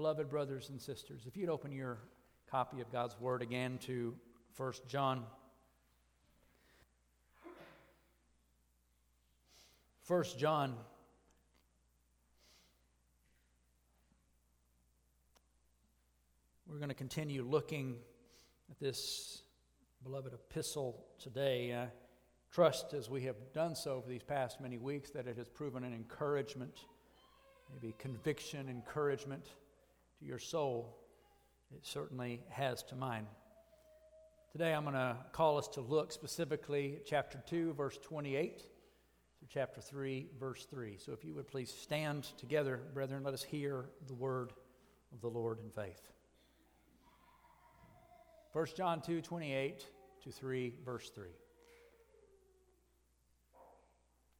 [0.00, 1.98] Beloved brothers and sisters, if you'd open your
[2.50, 4.14] copy of God's Word again to
[4.56, 5.24] 1 John.
[10.06, 10.74] 1 John
[16.66, 17.96] We're going to continue looking
[18.70, 19.42] at this
[20.02, 21.74] beloved epistle today.
[21.74, 21.88] I
[22.50, 25.84] trust as we have done so over these past many weeks that it has proven
[25.84, 26.86] an encouragement,
[27.70, 29.44] maybe conviction, encouragement
[30.20, 30.96] to your soul.
[31.74, 33.26] It certainly has to mine.
[34.52, 38.66] Today I'm going to call us to look specifically at chapter 2, verse 28 to
[39.48, 40.98] chapter 3, verse 3.
[40.98, 44.52] So if you would please stand together, brethren, let us hear the word
[45.12, 46.10] of the Lord in faith.
[48.52, 49.86] 1 John 2 28
[50.24, 51.28] to 3, verse 3.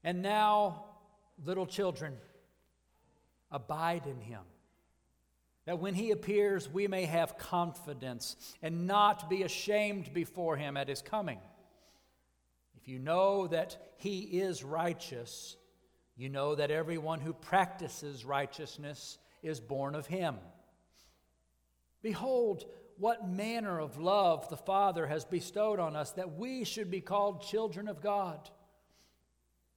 [0.05, 0.85] And now,
[1.45, 2.15] little children,
[3.51, 4.43] abide in him,
[5.71, 10.89] that when he appears, we may have confidence and not be ashamed before him at
[10.89, 11.39] his coming.
[12.77, 15.57] If you know that he is righteous,
[16.17, 20.39] you know that everyone who practices righteousness is born of him.
[22.03, 22.65] Behold,
[22.99, 27.47] what manner of love the Father has bestowed on us that we should be called
[27.47, 28.51] children of God.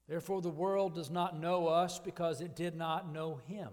[0.09, 3.69] Therefore, the world does not know us because it did not know Him.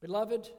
[0.00, 0.50] Beloved,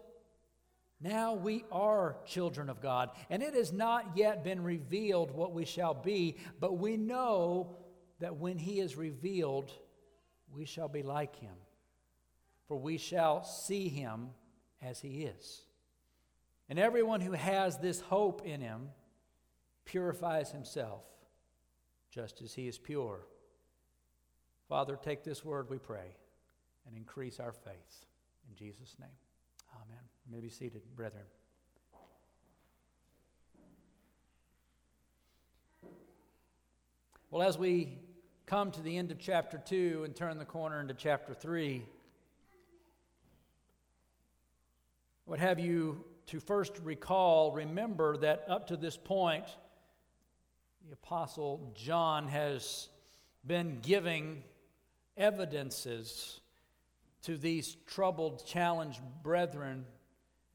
[1.01, 5.65] now we are children of God, and it has not yet been revealed what we
[5.65, 7.77] shall be, but we know
[8.19, 9.71] that when He is revealed,
[10.51, 11.55] we shall be like Him,
[12.67, 14.29] for we shall see Him
[14.81, 15.65] as He is.
[16.69, 18.89] And everyone who has this hope in him
[19.85, 21.03] purifies himself
[22.09, 23.19] just as he is pure.
[24.67, 26.15] Father, take this word, we pray,
[26.87, 28.05] and increase our faith.
[28.49, 29.09] In Jesus' name.
[30.25, 31.23] You may be seated, brethren.
[37.29, 37.99] Well, as we
[38.47, 41.83] come to the end of chapter 2 and turn the corner into chapter 3,
[45.25, 49.45] what have you to first recall, remember that up to this point,
[50.87, 52.89] the Apostle John has
[53.45, 54.43] been giving
[55.17, 56.39] evidences
[57.23, 59.85] to these troubled, challenged brethren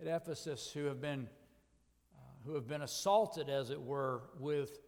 [0.00, 1.28] at Ephesus who have been,
[2.14, 4.78] uh, who have been assaulted, as it were, with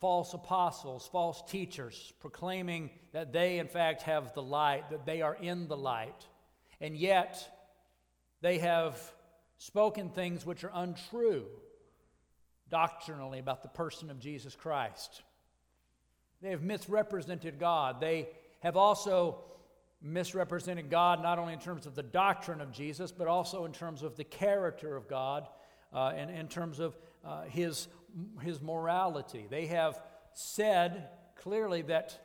[0.00, 5.34] false apostles, false teachers, proclaiming that they, in fact, have the light, that they are
[5.34, 6.26] in the light.
[6.80, 7.48] And yet,
[8.40, 8.98] they have
[9.58, 11.46] spoken things which are untrue
[12.70, 15.22] doctrinally about the person of Jesus Christ.
[16.42, 18.00] They have misrepresented God.
[18.00, 18.28] They
[18.60, 19.44] have also
[20.04, 24.02] misrepresented God not only in terms of the doctrine of Jesus, but also in terms
[24.02, 25.48] of the character of God
[25.92, 27.88] uh, and in terms of uh, his,
[28.42, 29.46] his morality.
[29.48, 29.98] They have
[30.34, 32.18] said clearly that,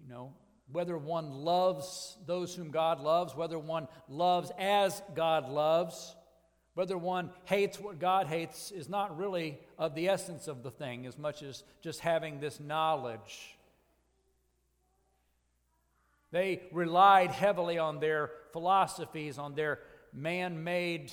[0.00, 0.32] you know,
[0.70, 6.14] whether one loves those whom God loves, whether one loves as God loves,
[6.74, 11.06] whether one hates what God hates is not really of the essence of the thing
[11.06, 13.56] as much as just having this knowledge.
[16.32, 19.80] They relied heavily on their philosophies, on their
[20.12, 21.12] man made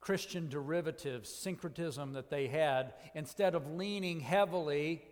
[0.00, 5.02] Christian derivatives, syncretism that they had, instead of leaning heavily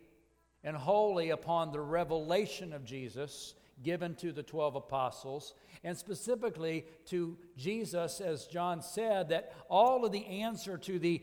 [0.63, 7.37] and wholly upon the revelation of Jesus given to the 12 apostles, and specifically to
[7.57, 11.23] Jesus, as John said, that all of the answer to the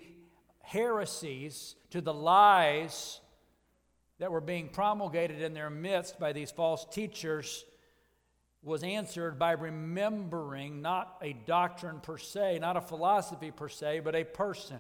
[0.62, 3.22] heresies, to the lies
[4.20, 7.66] that were being promulgated in their midst by these false teachers
[8.64, 14.16] was answered by remembering not a doctrine per se, not a philosophy per se, but
[14.16, 14.80] a person.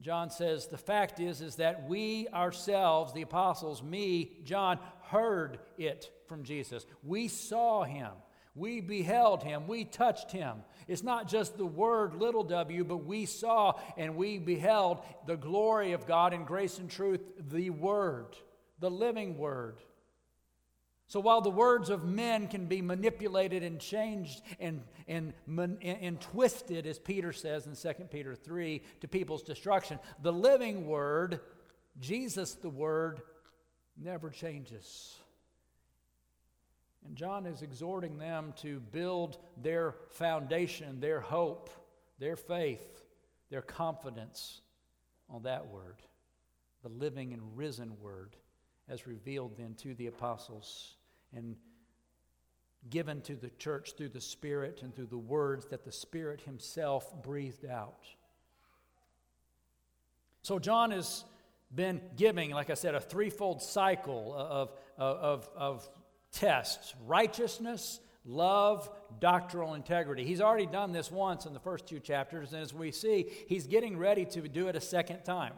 [0.00, 4.78] John says the fact is is that we ourselves the apostles me John
[5.08, 6.86] heard it from Jesus.
[7.02, 8.10] We saw him.
[8.54, 9.66] We beheld him.
[9.66, 10.62] We touched him.
[10.88, 15.92] It's not just the word, little w, but we saw and we beheld the glory
[15.92, 18.36] of God in grace and truth, the word,
[18.80, 19.76] the living word.
[21.08, 26.20] So while the words of men can be manipulated and changed and, and, and, and,
[26.20, 31.40] twisted, as Peter says in 2 Peter 3, to people's destruction, the living word,
[32.00, 33.20] Jesus the word,
[33.96, 35.16] never changes.
[37.06, 41.70] And John is exhorting them to build their foundation, their hope,
[42.18, 43.04] their faith,
[43.48, 44.60] their confidence
[45.30, 46.02] on that word,
[46.82, 48.34] the living and risen word,
[48.88, 50.95] as revealed then to the apostles.
[51.36, 51.56] And
[52.90, 57.22] given to the church through the Spirit and through the words that the Spirit Himself
[57.22, 58.06] breathed out.
[60.42, 61.24] So, John has
[61.74, 65.88] been giving, like I said, a threefold cycle of, of, of,
[66.32, 68.90] tests righteousness, love,
[69.20, 70.24] doctrinal integrity.
[70.24, 73.66] He's already done this once in the first two chapters, and as we see, he's
[73.66, 75.54] getting ready to do it a second time.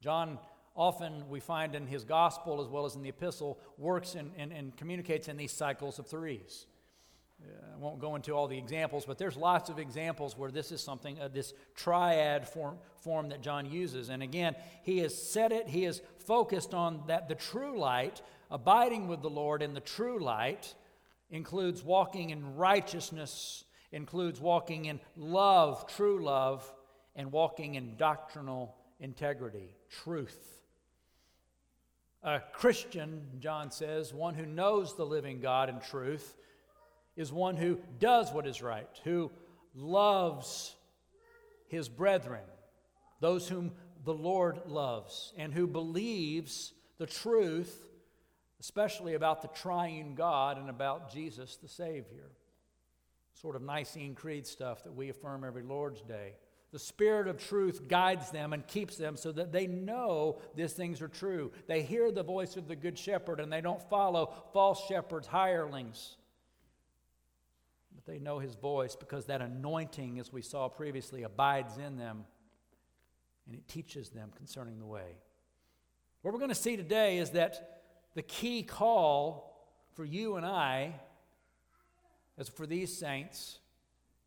[0.00, 0.38] John
[0.76, 4.52] often we find in his gospel as well as in the epistle works and, and,
[4.52, 6.66] and communicates in these cycles of threes.
[7.42, 10.82] I won't go into all the examples, but there's lots of examples where this is
[10.82, 14.08] something, uh, this triad form, form that John uses.
[14.08, 19.08] And again, he has said it, he has focused on that the true light, abiding
[19.08, 20.74] with the Lord in the true light,
[21.30, 26.72] includes walking in righteousness, includes walking in love, true love,
[27.16, 30.63] and walking in doctrinal integrity, truth.
[32.24, 36.36] A Christian, John says, one who knows the living God in truth,
[37.16, 39.30] is one who does what is right, who
[39.74, 40.74] loves
[41.68, 42.44] his brethren,
[43.20, 43.72] those whom
[44.04, 47.88] the Lord loves, and who believes the truth,
[48.58, 52.30] especially about the triune God and about Jesus the Savior.
[53.34, 56.36] Sort of Nicene Creed stuff that we affirm every Lord's Day.
[56.74, 61.00] The Spirit of truth guides them and keeps them so that they know these things
[61.02, 61.52] are true.
[61.68, 66.16] They hear the voice of the Good Shepherd and they don't follow false shepherds, hirelings.
[67.94, 72.24] But they know his voice because that anointing, as we saw previously, abides in them
[73.46, 75.18] and it teaches them concerning the way.
[76.22, 77.82] What we're going to see today is that
[78.16, 80.94] the key call for you and I,
[82.36, 83.60] as for these saints,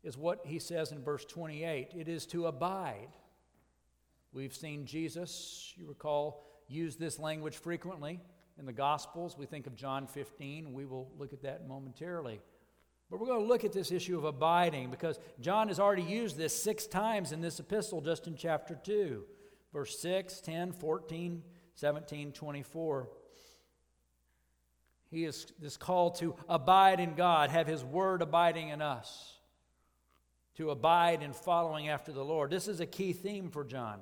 [0.02, 3.08] is what he says in verse 28 it is to abide.
[4.32, 8.20] We've seen Jesus, you recall, use this language frequently
[8.58, 9.36] in the Gospels.
[9.38, 10.72] We think of John 15.
[10.72, 12.40] We will look at that momentarily.
[13.10, 16.36] But we're going to look at this issue of abiding because John has already used
[16.36, 19.24] this six times in this epistle just in chapter 2,
[19.72, 21.42] verse 6, 10, 14,
[21.74, 23.08] 17, 24.
[25.10, 29.37] He is this call to abide in God, have his word abiding in us,
[30.58, 32.50] to abide in following after the Lord.
[32.50, 34.00] This is a key theme for John.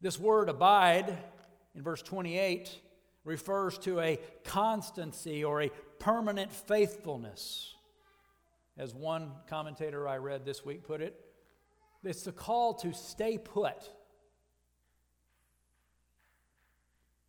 [0.00, 1.18] This word abide
[1.74, 2.80] in verse 28
[3.24, 7.74] refers to a constancy or a permanent faithfulness.
[8.78, 11.20] As one commentator I read this week put it,
[12.04, 13.90] it's the call to stay put.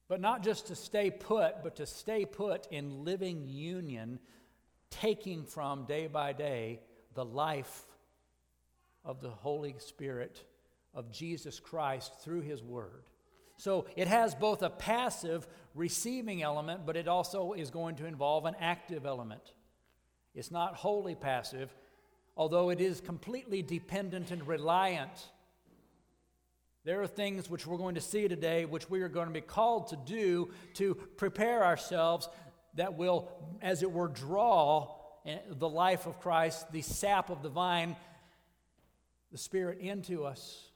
[0.08, 4.20] But not just to stay put, but to stay put in living union,
[4.92, 6.82] taking from day by day
[7.14, 7.84] the life
[9.04, 10.44] of the Holy Spirit
[10.94, 13.04] of Jesus Christ through His Word.
[13.58, 18.46] So it has both a passive receiving element, but it also is going to involve
[18.46, 19.54] an active element.
[20.34, 21.74] It's not wholly passive,
[22.36, 25.30] although it is completely dependent and reliant.
[26.84, 29.42] There are things which we're going to see today, which we are going to be
[29.42, 32.28] called to do to prepare ourselves
[32.76, 33.30] that will,
[33.62, 37.96] as it were, draw Eh, the life of Christ, the sap of the vine,
[39.32, 40.70] the Spirit into us.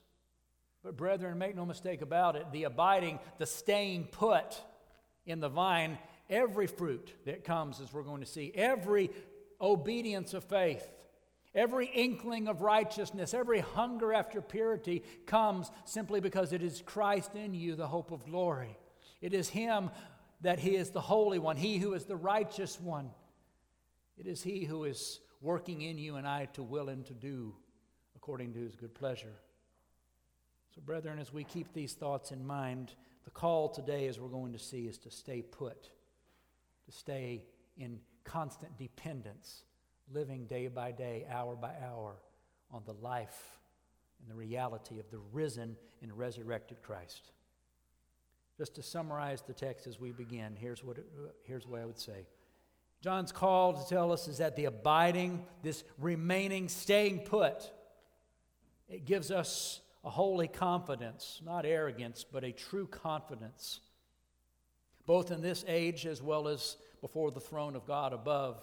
[0.84, 4.60] But, brethren, make no mistake about it the abiding, the staying put
[5.26, 5.98] in the vine,
[6.30, 9.10] every fruit that comes, as we're going to see, every
[9.60, 10.88] obedience of faith,
[11.52, 17.52] every inkling of righteousness, every hunger after purity comes simply because it is Christ in
[17.52, 18.78] you, the hope of glory.
[19.20, 19.90] It is Him
[20.42, 23.10] that He is the Holy One, He who is the righteous one.
[24.18, 27.54] It is He who is working in you and I to will and to do
[28.14, 29.34] according to His good pleasure.
[30.74, 32.94] So, brethren, as we keep these thoughts in mind,
[33.24, 35.90] the call today, as we're going to see, is to stay put,
[36.84, 37.44] to stay
[37.76, 39.64] in constant dependence,
[40.12, 42.16] living day by day, hour by hour,
[42.70, 43.58] on the life
[44.20, 47.30] and the reality of the risen and resurrected Christ.
[48.58, 51.06] Just to summarize the text as we begin, here's what, it,
[51.44, 52.26] here's what I would say.
[53.06, 57.70] John's call to tell us is that the abiding, this remaining, staying put,
[58.88, 63.78] it gives us a holy confidence, not arrogance, but a true confidence,
[65.06, 68.60] both in this age as well as before the throne of God above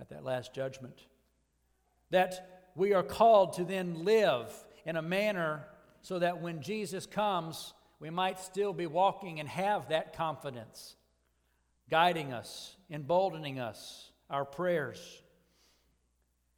[0.00, 1.04] at that last judgment.
[2.08, 4.50] That we are called to then live
[4.86, 5.66] in a manner
[6.00, 10.96] so that when Jesus comes, we might still be walking and have that confidence,
[11.94, 15.22] guiding us, emboldening us, our prayers.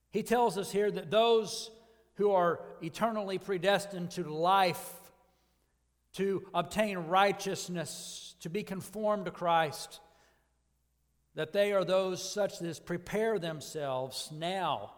[0.09, 1.71] He tells us here that those
[2.15, 4.95] who are eternally predestined to life,
[6.15, 10.01] to obtain righteousness, to be conformed to Christ.
[11.37, 14.91] that they are those such as prepare themselves now.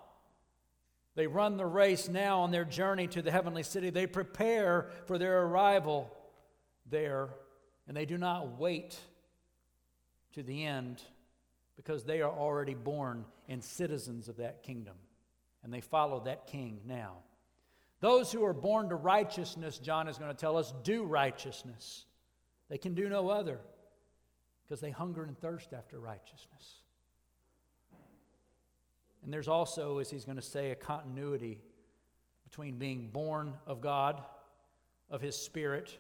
[1.17, 3.91] They run the race now on their journey to the heavenly city.
[3.91, 6.09] They prepare for their arrival
[6.89, 7.29] there,
[7.89, 8.97] and they do not wait
[10.35, 11.03] to the end
[11.77, 14.97] because they are already born and citizens of that kingdom,
[15.63, 17.15] and they follow that king now.
[18.01, 22.05] Those who are born to righteousness, John is going to tell us, do righteousness.
[22.69, 23.59] They can do no other
[24.65, 26.83] because they hunger and thirst after righteousness.
[29.25, 31.61] And there's also, as he's going to say, a continuity
[32.45, 34.23] between being born of God,
[35.11, 35.99] of his Spirit,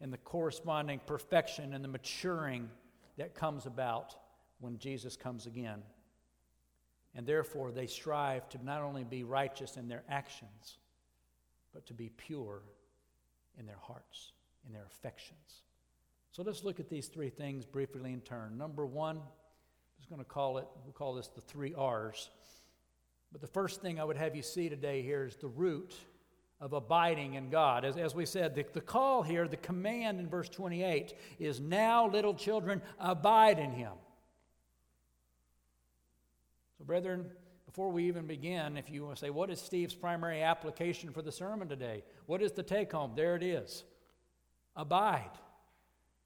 [0.00, 2.68] and the corresponding perfection and the maturing
[3.16, 4.14] that comes about
[4.60, 5.82] when Jesus comes again.
[7.14, 10.78] And therefore, they strive to not only be righteous in their actions,
[11.72, 12.62] but to be pure
[13.58, 14.32] in their hearts,
[14.66, 15.62] in their affections.
[16.32, 18.58] So let's look at these three things briefly in turn.
[18.58, 19.22] Number one, I'm
[19.98, 22.30] just going to call it, we'll call this the three R's.
[23.30, 25.94] But the first thing I would have you see today here is the root
[26.64, 27.84] of abiding in God.
[27.84, 32.08] As, as we said, the, the call here, the command in verse 28 is now,
[32.08, 33.92] little children, abide in Him.
[36.78, 37.26] So, brethren,
[37.66, 41.20] before we even begin, if you want to say, what is Steve's primary application for
[41.20, 42.02] the sermon today?
[42.24, 43.12] What is the take home?
[43.14, 43.84] There it is
[44.74, 45.30] abide.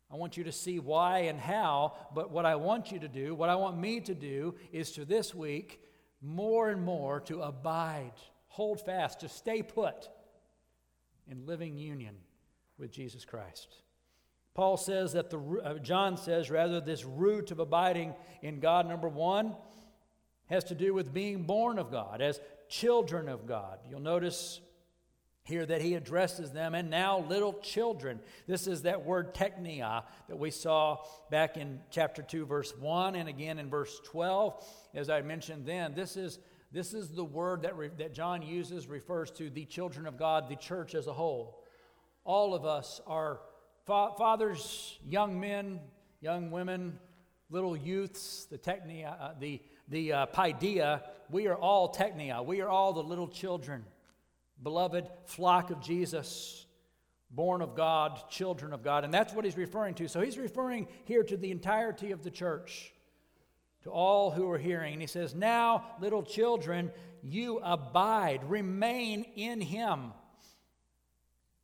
[0.08, 3.34] I want you to see why and how, but what I want you to do,
[3.34, 5.82] what I want me to do, is to this week
[6.22, 8.12] more and more to abide,
[8.46, 10.08] hold fast, to stay put
[11.30, 12.16] in living union
[12.78, 13.68] with Jesus Christ.
[14.54, 19.08] Paul says that the, uh, John says rather, this root of abiding in God, number
[19.08, 19.54] one,
[20.46, 23.78] has to do with being born of God, as children of God.
[23.88, 24.60] You'll notice
[25.48, 28.20] here that he addresses them, and now little children.
[28.46, 30.98] This is that word teknia that we saw
[31.30, 34.62] back in chapter 2, verse 1, and again in verse 12.
[34.94, 36.38] As I mentioned then, this is,
[36.70, 40.48] this is the word that, re, that John uses, refers to the children of God,
[40.48, 41.64] the church as a whole.
[42.24, 43.40] All of us are
[43.86, 45.80] fa- fathers, young men,
[46.20, 46.98] young women,
[47.50, 51.02] little youths, the teknia, uh, the, the uh, paideia.
[51.30, 52.44] We are all teknia.
[52.44, 53.84] We are all the little children
[54.62, 56.66] beloved flock of Jesus,
[57.30, 59.04] born of God, children of God.
[59.04, 60.08] And that's what he's referring to.
[60.08, 62.92] So he's referring here to the entirety of the church,
[63.88, 64.92] to all who are hearing.
[64.92, 66.90] And he says, Now, little children,
[67.22, 70.12] you abide, remain in him.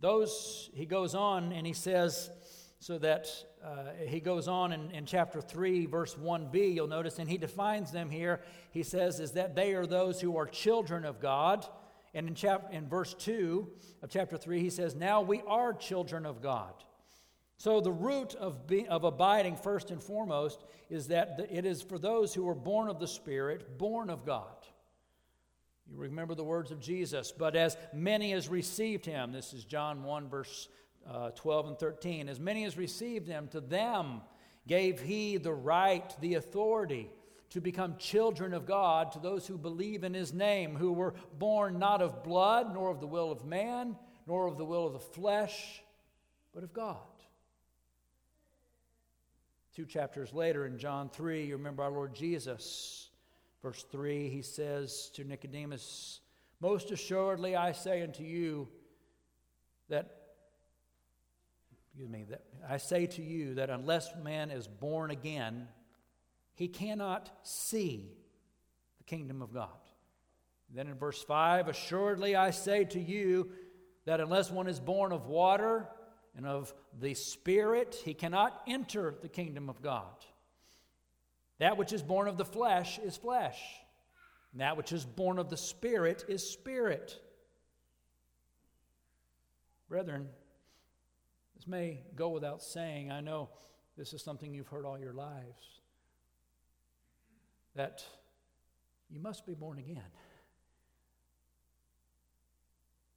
[0.00, 2.30] Those, he goes on and he says,
[2.78, 3.28] so that
[3.64, 7.90] uh, he goes on in, in chapter 3, verse 1b, you'll notice, and he defines
[7.90, 8.42] them here.
[8.72, 11.66] He says, is that they are those who are children of God
[12.14, 13.68] and in, chap- in verse 2
[14.02, 16.74] of chapter 3, he says, Now we are children of God.
[17.64, 21.98] So the root of, be- of abiding, first and foremost, is that it is for
[21.98, 24.66] those who are born of the Spirit, born of God.
[25.90, 30.02] You remember the words of Jesus, but as many as received him, this is John
[30.02, 30.68] 1, verse
[31.10, 34.20] uh, 12 and 13, as many as received him, to them
[34.68, 37.10] gave he the right, the authority
[37.48, 41.78] to become children of God to those who believe in his name, who were born
[41.78, 44.98] not of blood, nor of the will of man, nor of the will of the
[44.98, 45.82] flesh,
[46.52, 46.98] but of God.
[49.74, 53.10] Two chapters later in John 3, you remember our Lord Jesus,
[53.60, 56.20] verse 3, he says to Nicodemus,
[56.60, 58.68] Most assuredly I say unto you
[59.88, 60.20] that
[61.82, 65.66] excuse me, that I say to you that unless man is born again,
[66.54, 68.12] he cannot see
[68.98, 69.70] the kingdom of God.
[70.72, 73.50] Then in verse 5, assuredly I say to you
[74.04, 75.88] that unless one is born of water
[76.36, 80.14] and of the Spirit, he cannot enter the kingdom of God.
[81.58, 83.60] That which is born of the flesh is flesh,
[84.52, 87.20] and that which is born of the Spirit is spirit.
[89.88, 90.28] Brethren,
[91.54, 93.12] this may go without saying.
[93.12, 93.50] I know
[93.96, 95.80] this is something you've heard all your lives
[97.76, 98.04] that
[99.08, 100.02] you must be born again.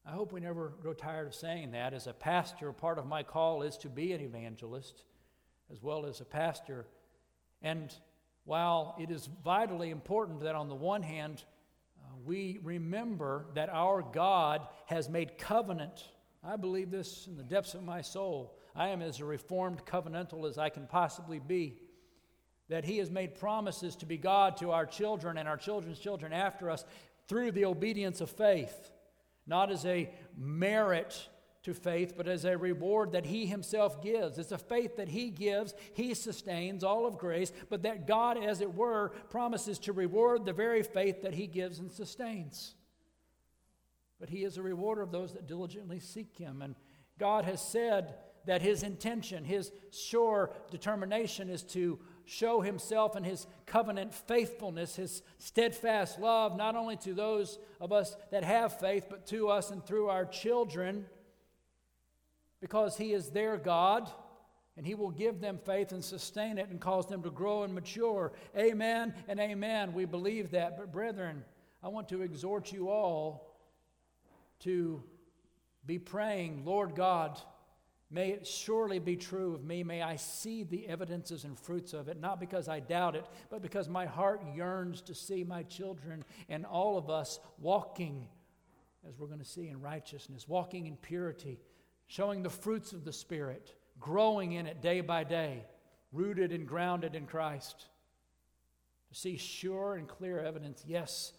[0.07, 1.93] I hope we never grow tired of saying that.
[1.93, 5.03] As a pastor, part of my call is to be an evangelist
[5.69, 6.85] as well as a pastor.
[7.61, 7.93] And
[8.45, 11.43] while it is vitally important that, on the one hand,
[11.99, 16.05] uh, we remember that our God has made covenant,
[16.41, 18.57] I believe this in the depths of my soul.
[18.73, 21.81] I am as a reformed covenantal as I can possibly be
[22.69, 26.31] that He has made promises to be God to our children and our children's children
[26.31, 26.85] after us
[27.27, 28.91] through the obedience of faith,
[29.47, 31.29] not as a merit
[31.63, 34.37] to faith, but as a reward that He Himself gives.
[34.37, 38.61] It's a faith that He gives, He sustains, all of grace, but that God, as
[38.61, 42.75] it were, promises to reward the very faith that He gives and sustains.
[44.19, 46.61] But He is a rewarder of those that diligently seek Him.
[46.61, 46.75] And
[47.19, 48.15] God has said
[48.47, 51.99] that His intention, His sure determination is to
[52.29, 58.17] show himself and his covenant faithfulness, his steadfast love, not only to those of us
[58.31, 61.05] that have faith, but to us and through our children
[62.59, 64.09] because He is their God
[64.75, 67.73] and He will give them faith and sustain it and cause them to grow and
[67.73, 68.31] mature.
[68.57, 69.93] Amen and amen.
[69.93, 70.77] We believe that.
[70.77, 71.43] But, brethren,
[71.83, 73.57] I want to exhort you all
[74.61, 75.03] to
[75.85, 77.39] be praying, Lord God,
[78.09, 79.83] may it surely be true of me.
[79.83, 83.61] May I see the evidences and fruits of it, not because I doubt it, but
[83.61, 88.27] because my heart yearns to see my children and all of us walking,
[89.07, 91.59] as we're going to see, in righteousness, walking in purity
[92.07, 95.65] showing the fruits of the Spirit, growing in it day by day,
[96.11, 97.87] rooted and grounded in Christ.
[99.09, 101.33] To see sure and clear evidence yes,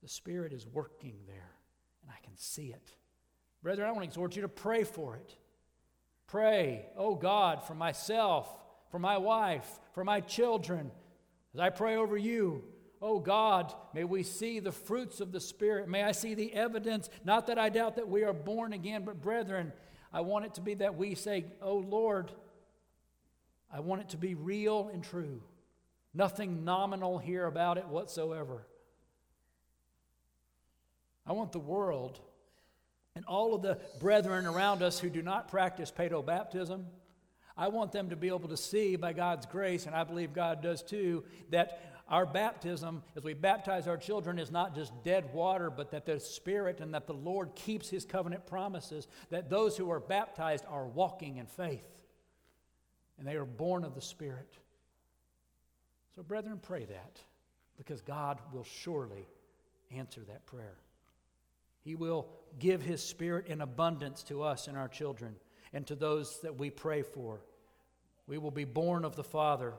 [0.00, 1.50] the Spirit is working there,
[2.02, 2.94] and I can see it.
[3.62, 5.34] Brethren, I want to exhort you to pray for it.
[6.32, 8.48] Pray, oh God, for myself,
[8.90, 10.90] for my wife, for my children.
[11.52, 12.64] As I pray over you,
[13.02, 15.90] oh God, may we see the fruits of the Spirit.
[15.90, 19.20] May I see the evidence, not that I doubt that we are born again, but
[19.20, 19.74] brethren,
[20.10, 22.32] I want it to be that we say, Oh Lord,
[23.70, 25.42] I want it to be real and true.
[26.14, 28.66] Nothing nominal here about it whatsoever.
[31.26, 32.20] I want the world
[33.14, 36.86] and all of the brethren around us who do not practice paedo baptism,
[37.56, 40.62] I want them to be able to see by God's grace, and I believe God
[40.62, 45.70] does too, that our baptism, as we baptize our children, is not just dead water,
[45.70, 49.90] but that the Spirit and that the Lord keeps His covenant promises, that those who
[49.90, 51.86] are baptized are walking in faith
[53.18, 54.58] and they are born of the Spirit.
[56.16, 57.20] So, brethren, pray that
[57.78, 59.28] because God will surely
[59.90, 60.76] answer that prayer.
[61.84, 65.36] He will give His Spirit in abundance to us and our children
[65.72, 67.40] and to those that we pray for.
[68.26, 69.74] We will be born of the Father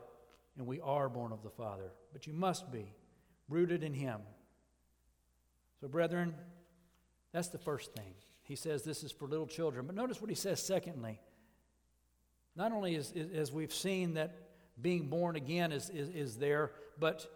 [0.58, 1.92] and we are born of the Father.
[2.12, 2.94] But you must be
[3.50, 4.20] rooted in Him.
[5.82, 6.36] So, brethren,
[7.32, 8.14] that's the first thing.
[8.44, 9.86] He says this is for little children.
[9.86, 11.20] But notice what he says secondly.
[12.56, 14.36] Not only is, is as we've seen that
[14.82, 17.28] being born again is, is, is there, but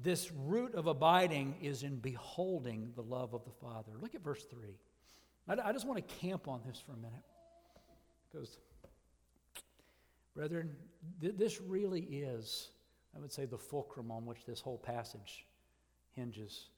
[0.00, 3.92] this root of abiding is in beholding the love of the Father.
[4.00, 4.60] Look at verse 3.
[5.48, 7.24] I, just want to camp on this for a minute.
[8.30, 8.58] Because
[10.34, 10.74] Brethren,
[11.20, 12.70] th- this really is,
[13.14, 15.46] I would say, the fulcrum on which this whole passage
[16.12, 16.68] hinges.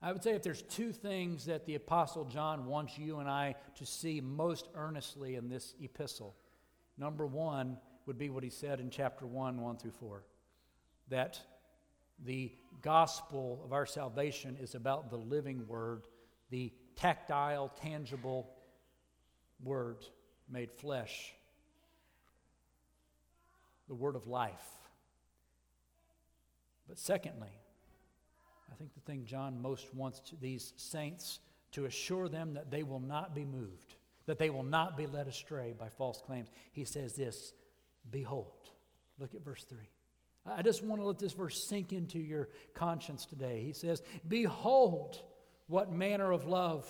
[0.00, 3.54] I would say if there's two things that the Apostle John wants you and I
[3.76, 6.34] to see most earnestly in this epistle,
[6.96, 10.22] number one would be what he said in chapter 1, 1 through 4
[11.08, 11.40] that
[12.24, 12.52] the
[12.82, 16.06] gospel of our salvation is about the living word,
[16.50, 18.50] the tactile, tangible
[19.62, 20.04] word
[20.48, 21.32] made flesh
[23.88, 24.64] the word of life.
[26.88, 27.52] But secondly,
[28.70, 31.40] I think the thing John most wants these saints
[31.72, 35.28] to assure them that they will not be moved, that they will not be led
[35.28, 36.48] astray by false claims.
[36.72, 37.52] He says this
[38.10, 38.70] Behold.
[39.18, 39.78] Look at verse 3.
[40.48, 43.62] I just want to let this verse sink into your conscience today.
[43.64, 45.20] He says, Behold,
[45.66, 46.86] what manner of love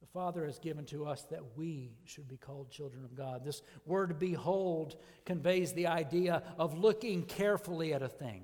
[0.00, 3.44] the Father has given to us that we should be called children of God.
[3.44, 8.42] This word behold conveys the idea of looking carefully at a thing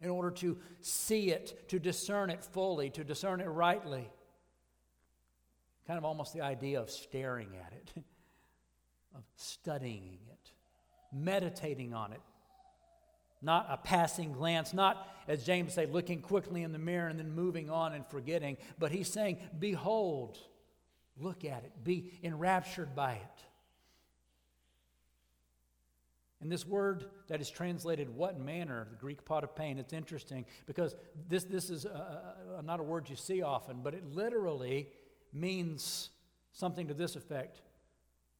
[0.00, 4.10] in order to see it, to discern it fully, to discern it rightly.
[5.86, 7.92] Kind of almost the idea of staring at it,
[9.14, 10.52] of studying it,
[11.12, 12.20] meditating on it.
[13.42, 17.34] Not a passing glance, not, as James say, looking quickly in the mirror and then
[17.34, 20.38] moving on and forgetting, but he's saying, Behold,
[21.18, 23.44] look at it, be enraptured by it.
[26.42, 30.94] And this word that is translated what manner, the Greek potapen, it's interesting because
[31.28, 34.88] this, this is a, a, not a word you see often, but it literally
[35.32, 36.10] means
[36.52, 37.60] something to this effect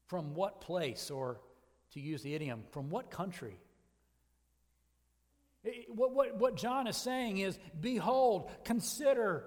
[0.07, 1.41] from what place, or
[1.93, 3.57] to use the idiom, from what country?
[5.89, 9.45] What, what, what John is saying is, behold, consider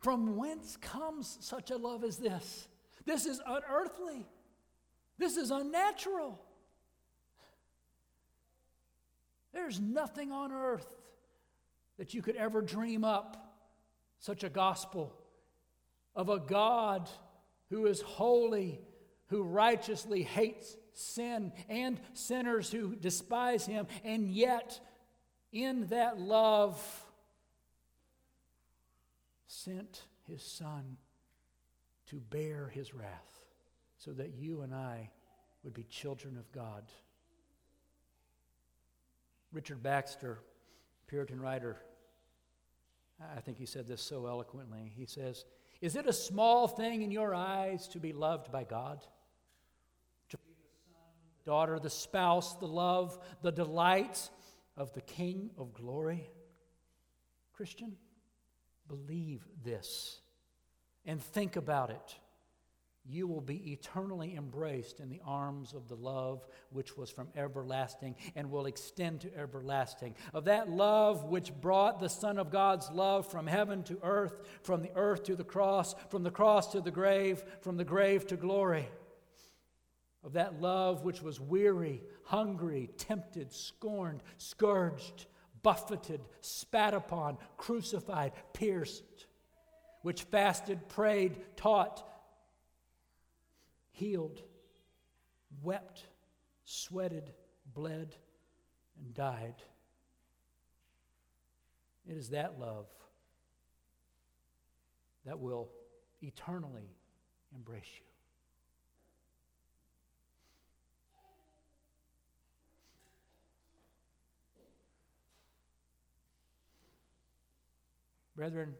[0.00, 2.68] from whence comes such a love as this?
[3.04, 4.26] This is unearthly.
[5.18, 6.40] This is unnatural.
[9.52, 10.96] There's nothing on earth
[11.98, 13.54] that you could ever dream up
[14.18, 15.14] such a gospel
[16.16, 17.08] of a God
[17.70, 18.80] who is holy,
[19.26, 24.80] who righteously hates sin, and sinners who despise him, and yet
[25.52, 26.80] in that love
[29.46, 30.96] sent his Son
[32.06, 33.44] to bear his wrath
[33.96, 35.10] so that you and I
[35.62, 36.84] would be children of God.
[39.52, 40.40] Richard Baxter,
[41.06, 41.78] Puritan writer,
[43.36, 44.92] I think he said this so eloquently.
[44.96, 45.44] He says,
[45.80, 49.00] Is it a small thing in your eyes to be loved by God?
[50.30, 54.28] To be the son, the daughter, the spouse, the love, the delight
[54.76, 56.28] of the King of glory?
[57.52, 57.96] Christian,
[58.88, 60.20] believe this
[61.06, 62.16] and think about it
[63.06, 68.16] you will be eternally embraced in the arms of the love which was from everlasting
[68.34, 70.14] and will extend to everlasting.
[70.32, 74.80] Of that love which brought the Son of God's love from heaven to earth, from
[74.80, 78.36] the earth to the cross, from the cross to the grave, from the grave to
[78.36, 78.88] glory.
[80.24, 85.26] Of that love which was weary, hungry, tempted, scorned, scourged,
[85.62, 89.26] buffeted, spat upon, crucified, pierced,
[90.00, 92.08] which fasted, prayed, taught,
[93.90, 94.42] healed,
[95.62, 96.04] wept,
[96.64, 97.30] sweated,
[97.74, 98.16] bled,
[98.98, 99.56] and died.
[102.08, 102.86] It is that love
[105.26, 105.70] that will
[106.22, 106.96] eternally
[107.54, 108.13] embrace you.
[118.36, 118.74] Brethren,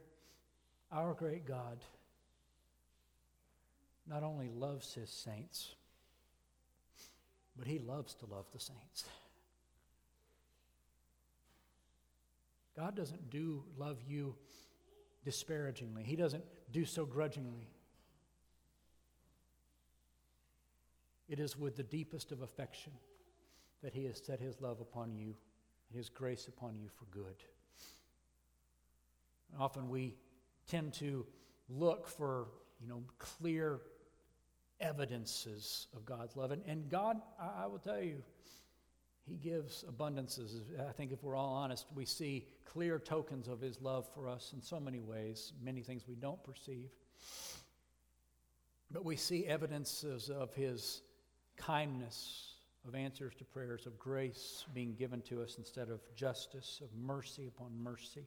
[0.90, 1.78] our great God
[4.06, 5.74] not only loves his saints,
[7.56, 9.04] but he loves to love the saints.
[12.76, 14.34] God doesn't do love you
[15.24, 16.02] disparagingly.
[16.02, 17.68] He doesn't do so grudgingly.
[21.28, 22.92] It is with the deepest of affection
[23.82, 25.34] that he has set his love upon you,
[25.94, 27.36] his grace upon you for good.
[29.58, 30.14] Often we
[30.66, 31.26] tend to
[31.68, 32.48] look for,
[32.80, 33.80] you know, clear
[34.80, 36.50] evidences of God's love.
[36.50, 38.22] And, and God, I, I will tell you,
[39.26, 40.60] He gives abundances.
[40.88, 44.52] I think if we're all honest, we see clear tokens of His love for us
[44.54, 46.90] in so many ways, many things we don't perceive.
[48.90, 51.02] But we see evidences of His
[51.56, 52.54] kindness,
[52.86, 57.46] of answers to prayers, of grace being given to us instead of justice, of mercy
[57.46, 58.26] upon mercy.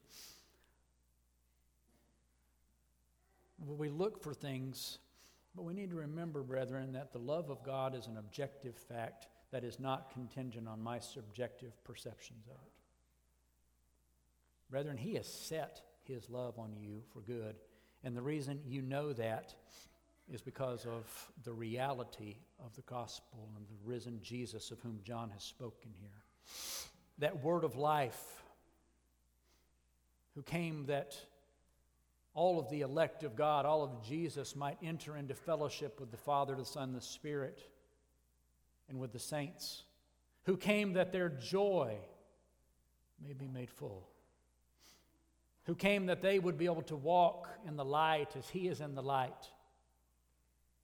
[3.65, 5.00] We look for things
[5.58, 9.26] but we need to remember, brethren, that the love of God is an objective fact
[9.52, 12.72] that is not contingent on my subjective perceptions of it.
[14.70, 17.56] Brethren, He has set His love on you for good.
[18.04, 19.56] And the reason you know that
[20.32, 25.32] is because of the reality of the gospel and the risen Jesus of whom John
[25.32, 26.22] has spoken here.
[27.17, 28.43] That word of life
[30.36, 31.17] who came that
[32.38, 36.17] all of the elect of God, all of Jesus, might enter into fellowship with the
[36.17, 37.63] Father, the Son, the Spirit,
[38.88, 39.86] and with the saints,
[40.43, 41.97] who came that their joy
[43.19, 44.08] may be made full,
[45.63, 48.82] who came that they would be able to walk in the light as He is
[48.82, 49.50] in the light,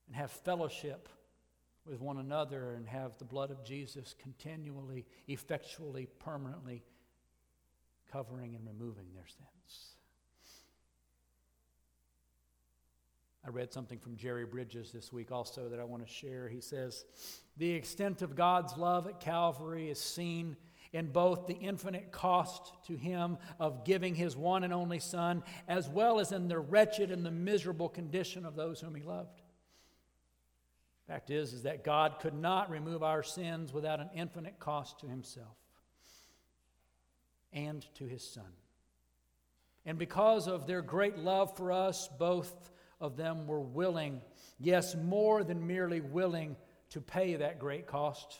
[0.07, 1.07] and have fellowship
[1.85, 6.83] with one another, and have the blood of Jesus continually, effectually, permanently
[8.11, 9.92] covering and removing their sins.
[13.45, 16.47] I read something from Jerry Bridges this week also that I want to share.
[16.47, 17.03] He says,
[17.57, 20.55] The extent of God's love at Calvary is seen
[20.93, 25.89] in both the infinite cost to him of giving his one and only Son, as
[25.89, 29.41] well as in the wretched and the miserable condition of those whom he loved.
[31.07, 35.07] Fact is, is that God could not remove our sins without an infinite cost to
[35.07, 35.57] himself
[37.51, 38.53] and to his Son.
[39.85, 42.71] And because of their great love for us, both
[43.03, 44.21] of them were willing,
[44.59, 46.55] yes, more than merely willing,
[46.89, 48.39] to pay that great cost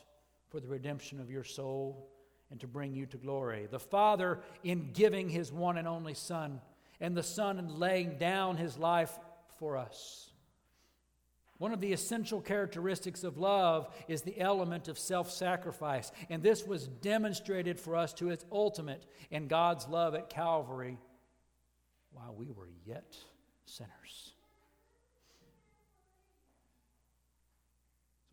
[0.50, 2.10] for the redemption of your soul
[2.50, 3.68] and to bring you to glory.
[3.70, 6.62] The Father in giving his one and only Son,
[7.02, 9.20] and the Son in laying down his life
[9.60, 10.32] for us.
[11.58, 16.66] One of the essential characteristics of love is the element of self sacrifice, and this
[16.66, 20.98] was demonstrated for us to its ultimate in God's love at Calvary
[22.12, 23.18] while we were yet
[23.66, 24.34] sinners.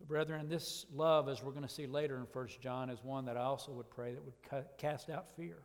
[0.11, 3.37] brethren, this love, as we're going to see later in 1 John, is one that
[3.37, 5.55] I also would pray that would cast out fear.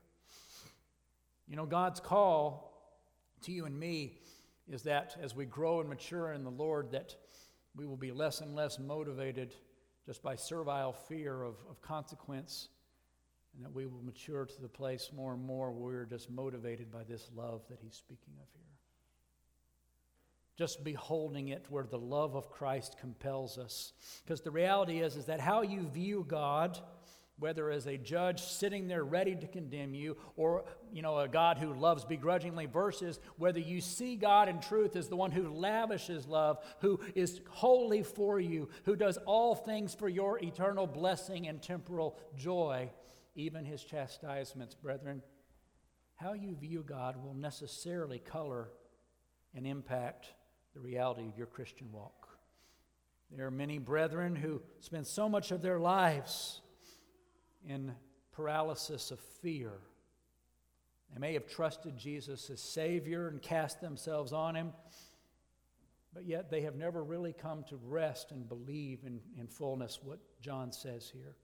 [1.49, 2.73] You know, God's call
[3.43, 4.21] to you and me
[4.69, 7.17] is that as we grow and mature in the Lord, that
[7.75, 9.53] we will be less and less motivated
[10.07, 12.69] just by servile fear of, of consequence,
[13.57, 16.93] and that we will mature to the place more and more where we're just motivated
[16.93, 18.66] by this love that he's speaking of here.
[20.57, 23.93] Just beholding it where the love of Christ compels us.
[24.25, 26.81] Because the reality is, is that how you view God
[27.39, 31.59] whether as a judge sitting there ready to condemn you or you know a god
[31.59, 36.27] who loves begrudgingly versus whether you see god in truth as the one who lavishes
[36.27, 41.63] love who is wholly for you who does all things for your eternal blessing and
[41.63, 42.91] temporal joy
[43.35, 45.23] even his chastisements brethren
[46.15, 48.71] how you view god will necessarily color
[49.55, 50.33] and impact
[50.77, 52.27] the reality of your christian walk
[53.35, 56.61] there are many brethren who spend so much of their lives
[57.69, 57.93] in
[58.33, 59.73] paralysis of fear.
[61.13, 64.73] They may have trusted Jesus as Savior and cast themselves on Him,
[66.15, 70.19] but yet they have never really come to rest and believe in, in fullness what
[70.41, 71.35] John says here.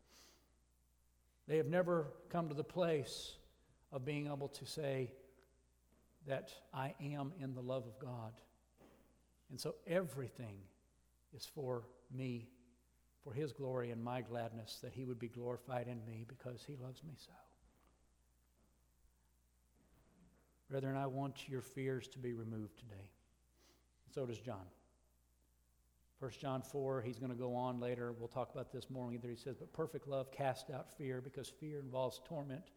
[1.49, 3.37] They have never come to the place
[3.91, 5.11] of being able to say
[6.27, 8.33] that I am in the love of God.
[9.53, 10.57] And so everything
[11.37, 12.49] is for me
[13.23, 16.75] for his glory and my gladness, that he would be glorified in me because he
[16.83, 17.31] loves me so.
[20.71, 23.11] Brethren, I want your fears to be removed today.
[24.13, 24.65] So does John.
[26.19, 28.15] 1 John 4, he's going to go on later.
[28.19, 29.29] We'll talk about this more either.
[29.29, 32.71] He says, But perfect love casts out fear because fear involves torment.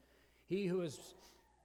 [0.46, 1.14] He who is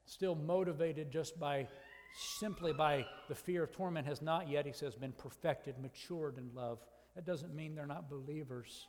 [0.05, 1.67] still motivated just by
[2.15, 6.51] simply by the fear of torment has not yet, he says, been perfected, matured in
[6.55, 6.79] love.
[7.15, 8.87] That doesn't mean they're not believers.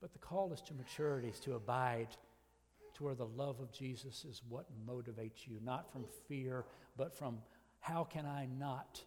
[0.00, 2.08] But the call is to maturity, is to abide,
[2.94, 6.64] to where the love of Jesus is what motivates you, not from fear,
[6.96, 7.38] but from
[7.80, 9.02] how can I not?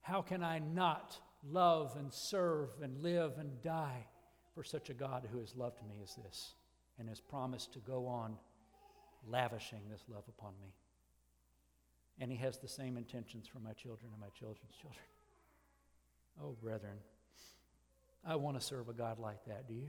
[0.00, 4.06] How can I not love and serve and live and die
[4.54, 6.54] for such a God who has loved me as this
[6.98, 8.36] and has promised to go on
[9.28, 10.72] lavishing this love upon me?
[12.20, 15.04] And he has the same intentions for my children and my children's children.
[16.42, 16.96] Oh, brethren.
[18.26, 19.68] I want to serve a God like that.
[19.68, 19.88] Do you?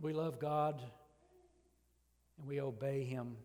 [0.00, 0.80] We love God
[2.38, 3.36] and we obey Him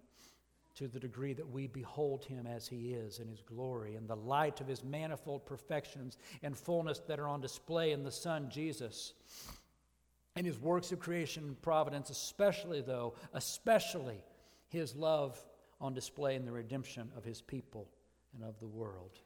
[0.76, 4.16] to the degree that we behold Him as He is in His glory and the
[4.16, 9.14] light of His manifold perfections and fullness that are on display in the Son, Jesus.
[10.36, 14.24] And His works of creation and providence, especially, though, especially
[14.70, 15.44] His love
[15.86, 17.88] on display in the redemption of His people
[18.34, 19.20] and of the world.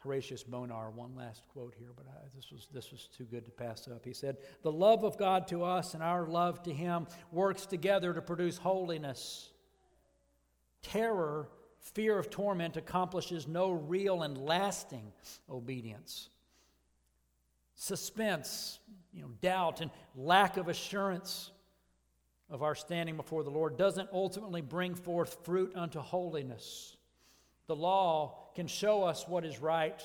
[0.00, 3.50] Horatius Bonar, one last quote here, but I, this, was, this was too good to
[3.50, 4.04] pass up.
[4.04, 8.14] He said, The love of God to us and our love to Him works together
[8.14, 9.50] to produce holiness.
[10.82, 15.12] Terror, fear of torment, accomplishes no real and lasting
[15.50, 16.30] obedience.
[17.74, 18.80] Suspense,
[19.12, 21.50] you know, doubt, and lack of assurance
[22.50, 26.96] of our standing before the Lord doesn't ultimately bring forth fruit unto holiness.
[27.66, 30.02] The law can show us what is right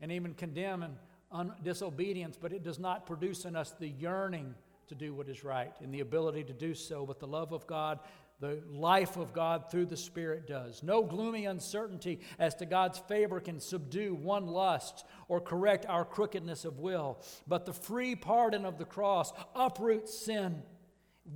[0.00, 0.96] and even condemn and
[1.30, 4.54] un- disobedience, but it does not produce in us the yearning
[4.88, 7.04] to do what is right and the ability to do so.
[7.04, 8.00] But the love of God,
[8.40, 10.82] the life of God through the Spirit does.
[10.82, 16.64] No gloomy uncertainty as to God's favor can subdue one lust or correct our crookedness
[16.64, 17.18] of will.
[17.46, 20.62] But the free pardon of the cross uproots sin,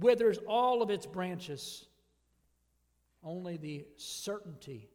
[0.01, 1.87] withers all of its branches.
[3.23, 4.89] Only the certainty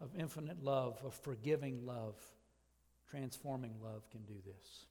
[0.00, 2.16] of infinite love, of forgiving love,
[3.08, 4.86] transforming love can do this.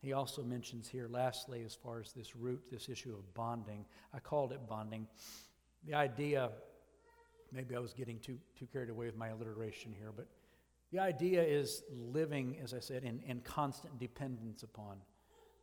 [0.00, 3.84] He also mentions here, lastly, as far as this root, this issue of bonding.
[4.14, 5.06] I called it bonding.
[5.86, 6.50] The idea,
[7.52, 10.28] maybe I was getting too, too carried away with my alliteration here, but
[10.92, 14.98] the idea is living, as I said, in, in constant dependence upon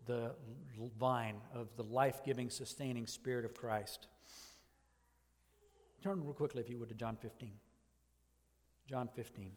[0.05, 0.31] the
[0.99, 4.07] vine of the life giving, sustaining Spirit of Christ.
[6.03, 7.51] Turn real quickly, if you would, to John 15.
[8.87, 9.51] John 15.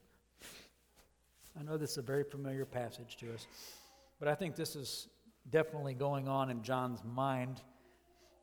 [1.58, 3.46] I know this is a very familiar passage to us,
[4.18, 5.08] but I think this is
[5.50, 7.60] definitely going on in John's mind.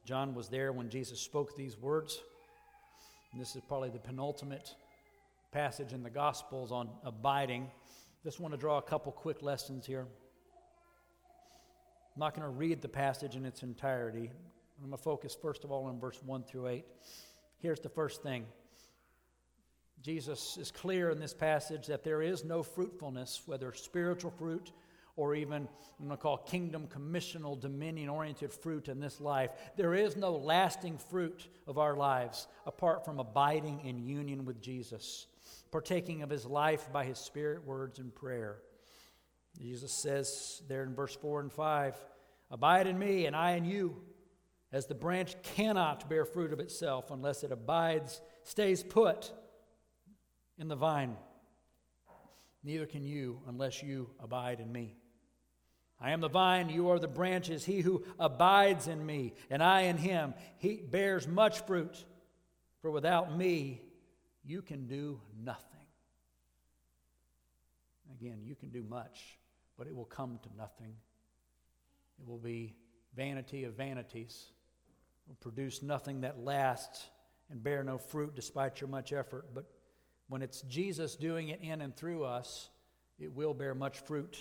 [0.05, 2.21] John was there when Jesus spoke these words.
[3.31, 4.75] And this is probably the penultimate
[5.51, 7.69] passage in the Gospels on abiding.
[8.23, 10.07] Just want to draw a couple quick lessons here.
[12.15, 14.32] I'm not going to read the passage in its entirety.
[14.78, 16.86] I'm going to focus first of all on verse 1 through 8.
[17.58, 18.45] Here's the first thing
[20.01, 24.71] Jesus is clear in this passage that there is no fruitfulness, whether spiritual fruit
[25.17, 25.67] or even
[25.99, 29.51] I'm going to call kingdom commissional dominion oriented fruit in this life.
[29.75, 35.28] There is no lasting fruit of our lives apart from abiding in union with Jesus,
[35.71, 38.58] partaking of his life by his spirit, words, and prayer.
[39.59, 41.95] Jesus says there in verse 4 and 5
[42.51, 44.01] Abide in me, and I in you,
[44.71, 49.31] as the branch cannot bear fruit of itself unless it abides, stays put
[50.57, 51.15] in the vine.
[52.63, 54.95] Neither can you unless you abide in me.
[55.99, 57.63] I am the vine, you are the branches.
[57.63, 62.03] He who abides in me, and I in him, he bears much fruit.
[62.81, 63.81] For without me,
[64.43, 65.63] you can do nothing.
[68.19, 69.37] Again, you can do much,
[69.77, 70.93] but it will come to nothing.
[72.19, 72.75] It will be
[73.15, 74.51] vanity of vanities.
[75.25, 77.07] It will produce nothing that lasts
[77.49, 79.47] and bear no fruit despite your much effort.
[79.53, 79.65] But
[80.27, 82.69] when it's Jesus doing it in and through us,
[83.19, 84.38] it will bear much fruit.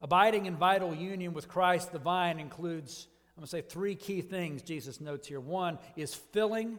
[0.00, 4.20] Abiding in vital union with Christ, the vine, includes, I'm going to say, three key
[4.20, 5.40] things Jesus notes here.
[5.40, 6.78] One is filling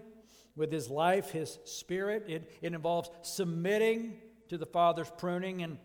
[0.55, 4.17] with his life, his spirit, it, it involves submitting
[4.49, 5.77] to the Father's pruning, and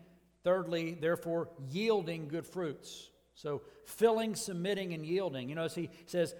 [0.45, 3.09] thirdly, therefore, yielding good fruits.
[3.33, 5.49] So, filling, submitting, and yielding.
[5.49, 6.33] You know, as he says,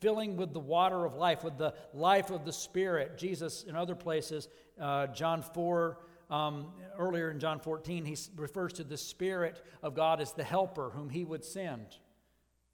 [0.00, 3.16] filling with the water of life, with the life of the Spirit.
[3.16, 4.48] Jesus, in other places,
[4.78, 5.98] uh, John 4,
[6.28, 6.66] um,
[6.98, 11.08] earlier in John 14, he refers to the Spirit of God as the helper whom
[11.08, 11.86] he would send.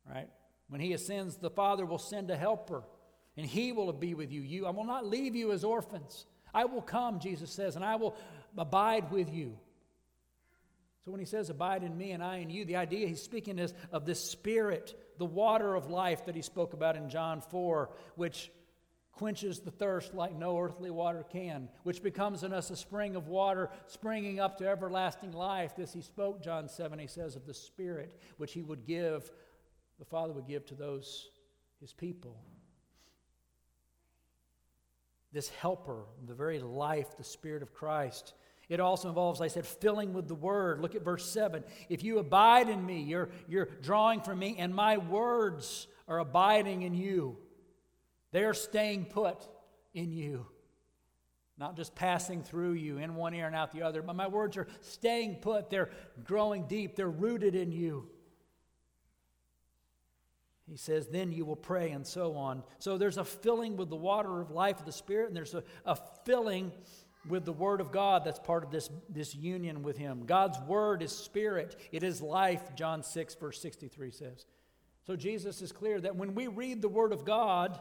[0.08, 0.28] Right?
[0.68, 2.82] When he ascends, the Father will send a helper,
[3.36, 4.40] and he will be with you.
[4.40, 6.26] You, I will not leave you as orphans.
[6.52, 8.16] I will come, Jesus says, and I will
[8.56, 9.56] abide with you.
[11.04, 13.58] So when he says, Abide in me and I in you, the idea he's speaking
[13.58, 17.90] is of the Spirit, the water of life that he spoke about in John 4,
[18.16, 18.50] which
[19.12, 23.28] quenches the thirst like no earthly water can, which becomes in us a spring of
[23.28, 25.76] water springing up to everlasting life.
[25.76, 29.30] This he spoke, John 7, he says, of the Spirit, which he would give,
[29.98, 31.28] the Father would give to those,
[31.80, 32.36] his people.
[35.32, 38.32] This helper, the very life, the Spirit of Christ.
[38.70, 40.80] It also involves, like I said, filling with the word.
[40.80, 41.64] Look at verse 7.
[41.88, 46.82] If you abide in me, you're, you're drawing from me, and my words are abiding
[46.82, 47.36] in you.
[48.30, 49.44] They are staying put
[49.92, 50.46] in you,
[51.58, 54.56] not just passing through you in one ear and out the other, but my words
[54.56, 55.68] are staying put.
[55.68, 55.90] They're
[56.22, 58.08] growing deep, they're rooted in you.
[60.68, 62.62] He says, then you will pray, and so on.
[62.78, 65.64] So there's a filling with the water of life of the Spirit, and there's a,
[65.84, 66.70] a filling
[67.28, 70.24] with the Word of God that's part of this, this union with Him.
[70.26, 74.46] God's Word is Spirit, it is life, John 6, verse 63 says.
[75.06, 77.78] So Jesus is clear that when we read the Word of God,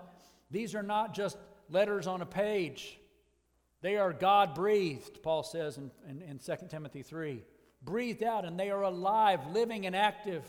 [0.51, 1.37] these are not just
[1.69, 2.99] letters on a page.
[3.81, 7.43] They are God breathed, Paul says in, in, in 2 Timothy 3.
[7.81, 10.43] Breathed out, and they are alive, living, and active,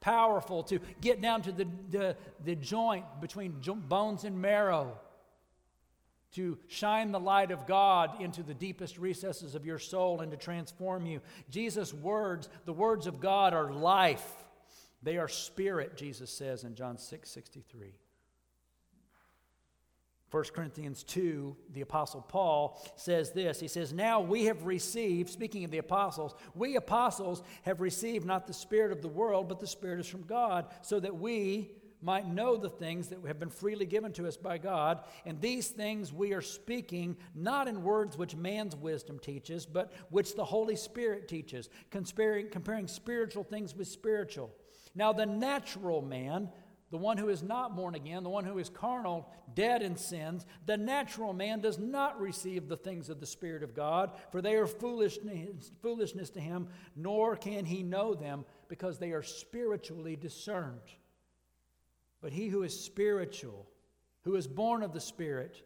[0.00, 4.96] powerful to get down to the, the, the joint between bones and marrow,
[6.32, 10.36] to shine the light of God into the deepest recesses of your soul and to
[10.36, 11.20] transform you.
[11.50, 14.44] Jesus' words, the words of God, are life.
[15.02, 17.94] They are spirit, Jesus says in John 6 63.
[20.30, 23.60] 1 Corinthians 2, the Apostle Paul says this.
[23.60, 28.46] He says, Now we have received, speaking of the apostles, we apostles have received not
[28.46, 32.28] the Spirit of the world, but the Spirit is from God, so that we might
[32.28, 35.00] know the things that have been freely given to us by God.
[35.26, 40.34] And these things we are speaking not in words which man's wisdom teaches, but which
[40.34, 44.50] the Holy Spirit teaches, comparing, comparing spiritual things with spiritual.
[44.94, 46.50] Now, the natural man,
[46.90, 50.46] the one who is not born again, the one who is carnal, dead in sins,
[50.66, 54.54] the natural man does not receive the things of the Spirit of God, for they
[54.54, 60.80] are foolishness, foolishness to him, nor can he know them, because they are spiritually discerned.
[62.20, 63.68] But he who is spiritual,
[64.22, 65.62] who is born of the Spirit,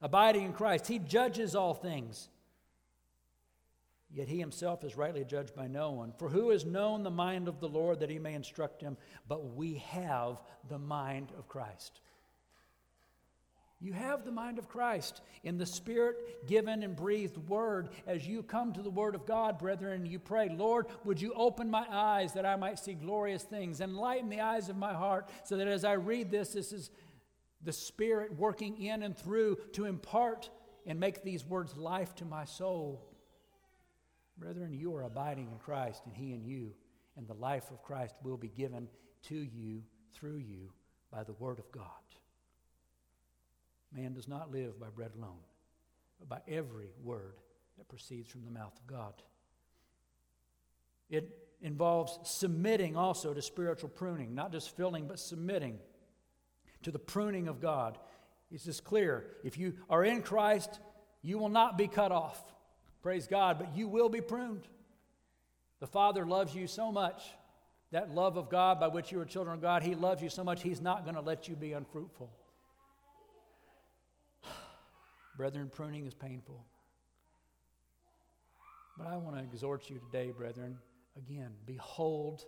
[0.00, 2.28] abiding in Christ, he judges all things
[4.14, 6.12] Yet he himself is rightly judged by no one.
[6.18, 8.98] For who has known the mind of the Lord that he may instruct him?
[9.26, 12.00] But we have the mind of Christ.
[13.82, 17.88] You have the mind of Christ in the Spirit given and breathed word.
[18.06, 21.68] As you come to the Word of God, brethren, you pray, Lord, would you open
[21.68, 25.56] my eyes that I might see glorious things, enlighten the eyes of my heart, so
[25.56, 26.92] that as I read this, this is
[27.64, 30.48] the Spirit working in and through to impart
[30.86, 33.04] and make these words life to my soul.
[34.38, 36.72] Brethren, you are abiding in Christ, and He in you,
[37.16, 38.86] and the life of Christ will be given
[39.24, 40.72] to you through you
[41.10, 42.01] by the Word of God.
[43.94, 45.40] Man does not live by bread alone,
[46.18, 47.34] but by every word
[47.78, 49.14] that proceeds from the mouth of God.
[51.10, 51.28] It
[51.60, 55.78] involves submitting also to spiritual pruning, not just filling, but submitting
[56.82, 57.98] to the pruning of God.
[58.50, 59.26] It's just clear.
[59.44, 60.80] If you are in Christ,
[61.22, 62.40] you will not be cut off.
[63.02, 64.66] Praise God, but you will be pruned.
[65.80, 67.22] The Father loves you so much.
[67.90, 70.42] That love of God by which you are children of God, He loves you so
[70.42, 72.30] much, He's not going to let you be unfruitful.
[75.36, 76.64] Brethren, pruning is painful.
[78.98, 80.78] But I want to exhort you today, brethren,
[81.16, 82.44] again, behold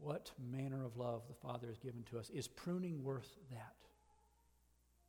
[0.00, 2.30] what manner of love the Father has given to us.
[2.30, 3.74] Is pruning worth that?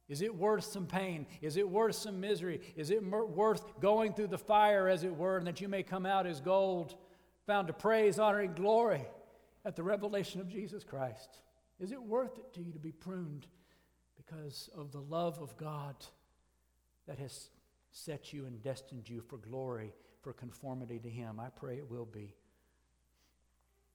[0.07, 1.25] Is it worth some pain?
[1.41, 2.61] Is it worth some misery?
[2.75, 6.05] Is it worth going through the fire, as it were, and that you may come
[6.05, 6.95] out as gold,
[7.47, 9.03] found to praise, honor, and glory
[9.65, 11.39] at the revelation of Jesus Christ?
[11.79, 13.47] Is it worth it to you to be pruned
[14.25, 15.95] because of the love of God
[17.07, 17.49] that has
[17.91, 21.39] set you and destined you for glory, for conformity to Him?
[21.39, 22.33] I pray it will be.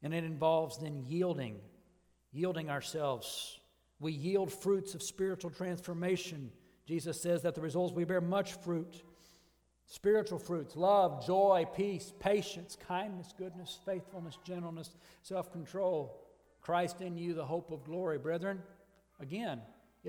[0.02, 1.56] And it involves then yielding,
[2.32, 3.60] yielding ourselves
[4.00, 6.50] we yield fruits of spiritual transformation.
[6.86, 9.02] Jesus says that the results we bear much fruit
[9.86, 14.90] spiritual fruits love, joy, peace, patience, kindness, goodness, faithfulness, gentleness,
[15.22, 16.26] self control.
[16.62, 18.18] Christ in you, the hope of glory.
[18.18, 18.62] Brethren,
[19.18, 19.60] again,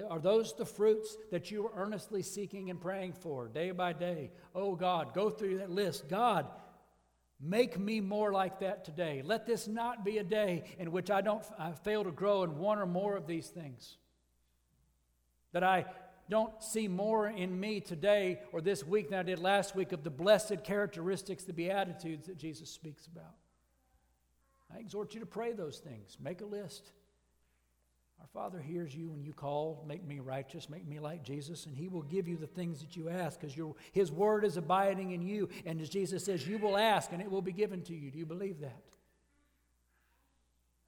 [0.09, 4.31] are those the fruits that you are earnestly seeking and praying for day by day?
[4.55, 6.07] Oh God, go through that list.
[6.07, 6.47] God,
[7.43, 9.23] Make me more like that today.
[9.25, 12.59] Let this not be a day in which I don't I fail to grow in
[12.59, 13.97] one or more of these things.
[15.51, 15.85] That I
[16.29, 20.03] don't see more in me today or this week than I did last week of
[20.03, 23.35] the blessed characteristics, the beatitudes that Jesus speaks about.
[24.73, 26.17] I exhort you to pray those things.
[26.21, 26.91] Make a list.
[28.21, 31.75] Our Father hears you when you call, make me righteous, make me like Jesus, and
[31.75, 33.57] He will give you the things that you ask because
[33.91, 35.49] His word is abiding in you.
[35.65, 38.11] And as Jesus says, you will ask and it will be given to you.
[38.11, 38.83] Do you believe that?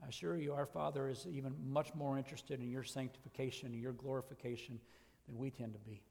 [0.04, 3.94] I assure you, our Father is even much more interested in your sanctification and your
[3.94, 4.80] glorification
[5.26, 6.04] than we tend to be.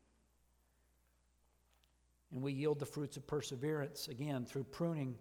[2.32, 5.14] And we yield the fruits of perseverance again through pruning.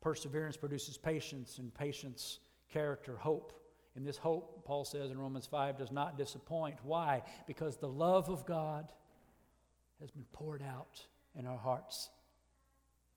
[0.00, 2.38] Perseverance produces patience, and patience,
[2.70, 3.52] character, hope.
[3.94, 6.76] And this hope, Paul says in Romans 5, does not disappoint.
[6.82, 7.22] Why?
[7.46, 8.90] Because the love of God
[10.00, 11.04] has been poured out
[11.38, 12.08] in our hearts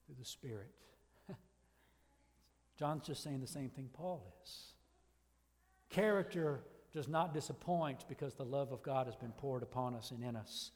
[0.06, 0.72] through the Spirit.
[2.78, 4.74] John's just saying the same thing Paul is.
[5.90, 6.62] Character
[6.94, 10.36] does not disappoint because the love of God has been poured upon us and in
[10.36, 10.72] us.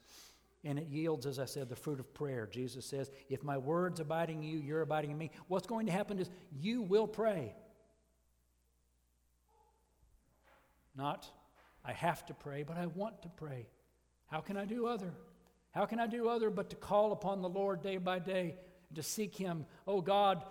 [0.64, 2.46] And it yields, as I said, the fruit of prayer.
[2.50, 5.30] Jesus says, If my word's abiding in you, you're abiding in me.
[5.48, 7.54] What's going to happen is you will pray.
[10.96, 11.30] Not,
[11.84, 13.68] I have to pray, but I want to pray.
[14.26, 15.12] How can I do other?
[15.72, 18.56] How can I do other but to call upon the Lord day by day,
[18.88, 19.66] and to seek Him?
[19.86, 20.44] Oh God,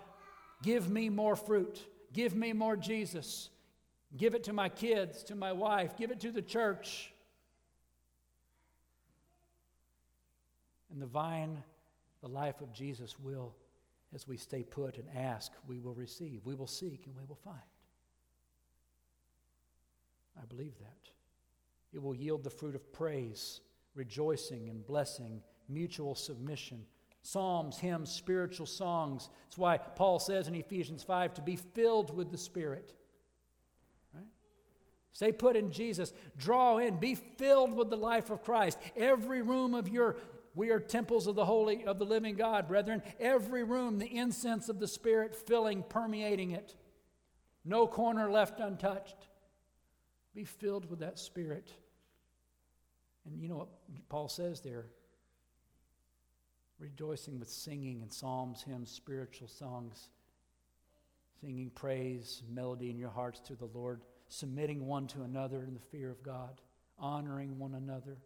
[0.62, 1.80] give me more fruit.
[2.12, 3.50] Give me more Jesus.
[4.16, 5.96] Give it to my kids, to my wife.
[5.96, 7.12] Give it to the church.
[10.92, 11.62] And the vine,
[12.20, 13.54] the life of Jesus will,
[14.12, 16.40] as we stay put and ask, we will receive.
[16.44, 17.60] We will seek and we will find.
[20.40, 21.10] I believe that.
[21.92, 23.60] It will yield the fruit of praise,
[23.94, 26.84] rejoicing and blessing, mutual submission.
[27.22, 29.28] Psalms, hymns, spiritual songs.
[29.44, 32.94] That's why Paul says in Ephesians 5 to be filled with the Spirit.
[34.14, 34.24] Right?
[35.12, 36.14] Stay put in Jesus.
[36.38, 36.96] Draw in.
[36.96, 38.78] Be filled with the life of Christ.
[38.96, 40.16] Every room of your
[40.54, 43.02] we are temples of the holy of the living God, brethren.
[43.20, 46.74] Every room, the incense of the Spirit filling, permeating it.
[47.64, 49.28] No corner left untouched.
[50.34, 51.70] Be filled with that Spirit.
[53.26, 53.68] And you know what
[54.08, 54.86] Paul says there?
[56.78, 60.08] Rejoicing with singing and psalms, hymns, spiritual songs,
[61.40, 65.80] singing praise, melody in your hearts to the Lord, submitting one to another in the
[65.80, 66.60] fear of God,
[66.98, 68.16] honoring one another,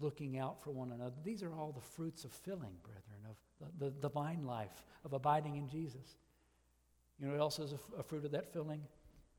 [0.00, 1.14] looking out for one another.
[1.24, 3.36] These are all the fruits of filling, brethren, of
[3.78, 6.16] the, the divine life, of abiding in Jesus.
[7.18, 8.82] You know what else is a, a fruit of that filling?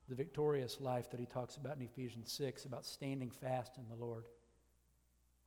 [0.07, 3.95] The victorious life that he talks about in Ephesians 6 about standing fast in the
[3.95, 4.25] Lord.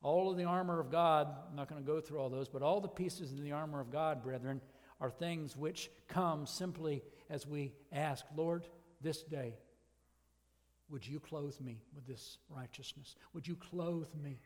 [0.03, 2.61] All of the armor of God, I'm not going to go through all those, but
[2.61, 4.61] all the pieces in the armor of God, brethren,
[4.99, 8.65] are things which come simply as we ask, Lord,
[9.01, 9.55] this day,
[10.89, 13.15] would you clothe me with this righteousness?
[13.33, 14.39] Would you clothe me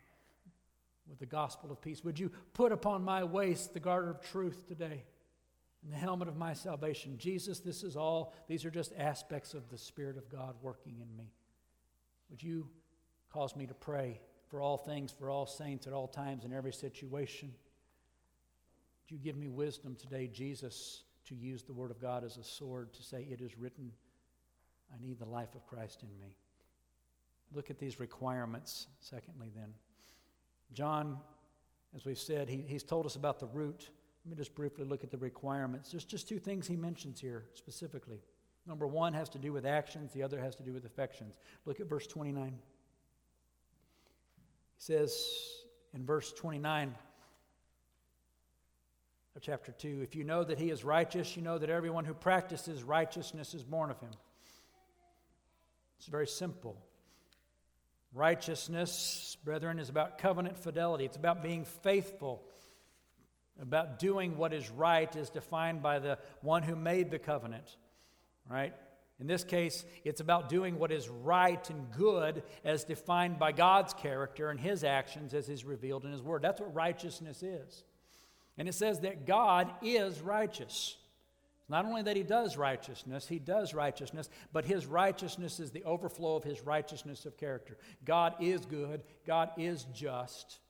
[1.08, 2.04] with the gospel of peace?
[2.04, 5.04] Would you put upon my waist the garter of truth today?
[5.86, 7.16] And the helmet of my salvation.
[7.16, 11.16] Jesus, this is all, these are just aspects of the Spirit of God working in
[11.16, 11.30] me.
[12.28, 12.66] Would you
[13.32, 16.72] cause me to pray for all things, for all saints, at all times, in every
[16.72, 17.52] situation?
[19.04, 22.42] Would you give me wisdom today, Jesus, to use the Word of God as a
[22.42, 23.92] sword to say, It is written,
[24.92, 26.34] I need the life of Christ in me.
[27.54, 29.72] Look at these requirements, secondly, then.
[30.72, 31.18] John,
[31.94, 33.90] as we've said, he, he's told us about the root.
[34.26, 35.92] Let me just briefly look at the requirements.
[35.92, 38.18] There's just two things he mentions here specifically.
[38.66, 41.36] Number one has to do with actions, the other has to do with affections.
[41.64, 42.46] Look at verse 29.
[42.46, 42.52] He
[44.78, 45.24] says
[45.94, 46.92] in verse 29
[49.36, 52.12] of chapter 2 If you know that he is righteous, you know that everyone who
[52.12, 54.10] practices righteousness is born of him.
[55.98, 56.76] It's very simple.
[58.12, 61.04] Righteousness, brethren, is about covenant fidelity.
[61.04, 62.42] It's about being faithful,
[63.60, 67.76] about doing what is right, is defined by the one who made the covenant,
[68.50, 68.74] right?
[69.18, 73.94] In this case, it's about doing what is right and good as defined by God's
[73.94, 76.42] character and His actions as is revealed in His Word.
[76.42, 77.84] That's what righteousness is.
[78.58, 80.96] And it says that God is righteous.
[81.68, 86.36] Not only that he does righteousness, he does righteousness, but his righteousness is the overflow
[86.36, 87.76] of his righteousness of character.
[88.04, 90.60] God is good, God is just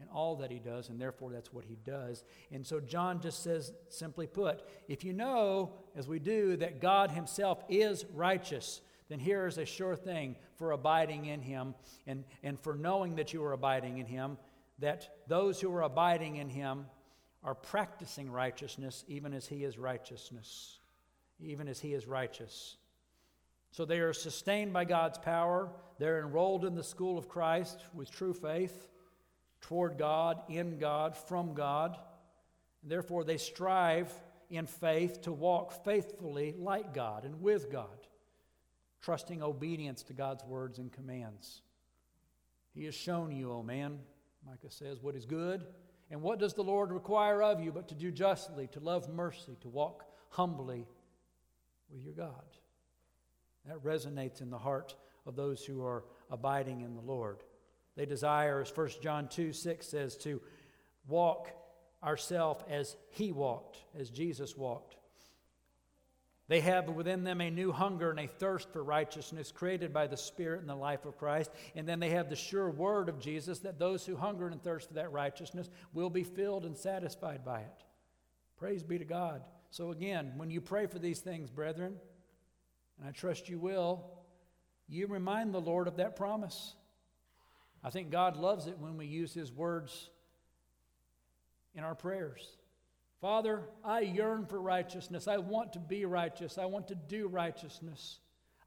[0.00, 2.24] in all that he does, and therefore that's what he does.
[2.52, 7.10] And so John just says, simply put, if you know, as we do, that God
[7.10, 11.74] himself is righteous, then here is a sure thing for abiding in him
[12.06, 14.36] and, and for knowing that you are abiding in him,
[14.80, 16.86] that those who are abiding in him
[17.42, 20.78] are practicing righteousness even as he is righteousness,
[21.40, 22.76] even as he is righteous.
[23.70, 25.70] So they are sustained by God's power.
[25.98, 28.88] They're enrolled in the school of Christ with true faith
[29.66, 31.98] toward God, in God, from God.
[32.82, 34.12] And therefore, they strive
[34.48, 38.06] in faith to walk faithfully like God and with God,
[39.02, 41.62] trusting obedience to God's words and commands.
[42.74, 43.98] He has shown you, O oh man,
[44.46, 45.66] Micah says, what is good
[46.12, 49.56] and what does the Lord require of you but to do justly, to love mercy,
[49.62, 50.86] to walk humbly
[51.90, 52.44] with your God?
[53.66, 54.94] That resonates in the heart
[55.26, 57.42] of those who are abiding in the Lord.
[57.96, 60.40] They desire, as 1 John 2 6 says, to
[61.08, 61.50] walk
[62.02, 64.96] ourselves as He walked, as Jesus walked.
[66.48, 70.16] They have within them a new hunger and a thirst for righteousness created by the
[70.16, 71.50] Spirit and the life of Christ.
[71.74, 74.88] And then they have the sure word of Jesus that those who hunger and thirst
[74.88, 77.84] for that righteousness will be filled and satisfied by it.
[78.58, 79.42] Praise be to God.
[79.70, 81.96] So, again, when you pray for these things, brethren,
[82.98, 84.04] and I trust you will,
[84.88, 86.76] you remind the Lord of that promise.
[87.82, 90.10] I think God loves it when we use His words
[91.74, 92.56] in our prayers.
[93.20, 95.28] Father, I yearn for righteousness.
[95.28, 96.58] I want to be righteous.
[96.58, 98.18] I want to do righteousness.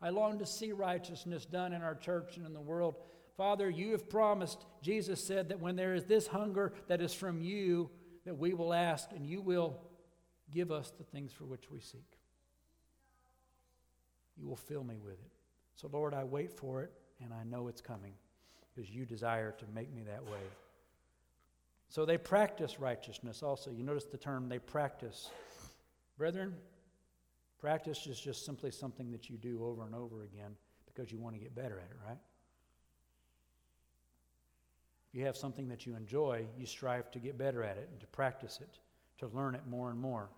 [0.02, 2.96] I long to see righteousness done in our church and in the world.
[3.38, 7.42] Father, you have promised, Jesus said, that when there is this hunger that is from
[7.42, 7.90] you,
[8.26, 9.80] that we will ask and you will
[10.52, 12.18] give us the things for which we seek.
[14.38, 15.32] You will fill me with it.
[15.76, 16.92] So, Lord, I wait for it
[17.24, 18.14] and I know it's coming
[18.74, 20.42] because you desire to make me that way.
[21.90, 23.72] So they practice righteousness also.
[23.72, 25.30] You notice the term they practice.
[26.18, 26.54] Brethren,
[27.60, 30.56] practice is just simply something that you do over and over again
[30.86, 32.18] because you want to get better at it, right?
[35.10, 38.00] If you have something that you enjoy, you strive to get better at it and
[38.02, 38.78] to practice it,
[39.20, 40.30] to learn it more and more.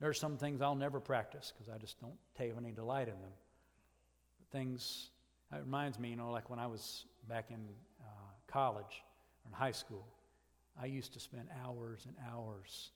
[0.00, 3.14] There are some things I'll never practice because I just don't take any delight in
[3.20, 3.32] them.
[4.38, 5.10] But things,
[5.52, 7.60] it reminds me, you know, like when I was back in
[8.00, 8.04] uh,
[8.46, 9.02] college
[9.44, 10.06] or in high school,
[10.80, 12.90] I used to spend hours and hours.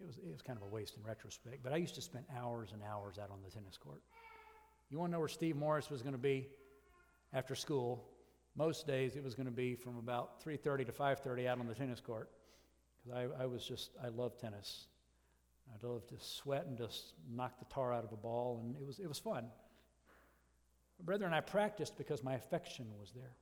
[0.00, 2.24] It was, it was kind of a waste in retrospect, but I used to spend
[2.36, 4.02] hours and hours out on the tennis court.
[4.90, 6.48] You want to know where Steve Morris was going to be
[7.32, 8.04] after school?
[8.56, 11.74] Most days it was going to be from about 3:30 to 5:30 out on the
[11.74, 12.30] tennis court
[13.02, 14.86] because I, I was just I love tennis.
[15.72, 18.86] I love to sweat and just knock the tar out of a ball, and it
[18.86, 19.46] was it was fun.
[21.04, 23.36] Brethren, I practiced because my affection was there.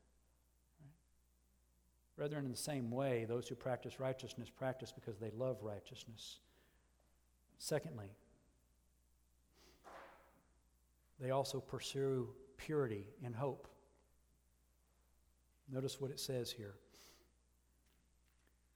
[2.17, 6.41] Brethren, in the same way, those who practice righteousness practice because they love righteousness.
[7.59, 8.11] Secondly,
[11.21, 13.69] they also pursue purity and hope.
[15.71, 16.75] Notice what it says here.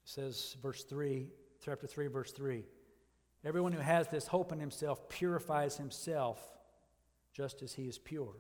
[0.05, 1.27] It says, verse 3,
[1.63, 2.65] chapter 3, verse 3
[3.45, 6.41] Everyone who has this hope in himself purifies himself
[7.33, 8.35] just as he is pure.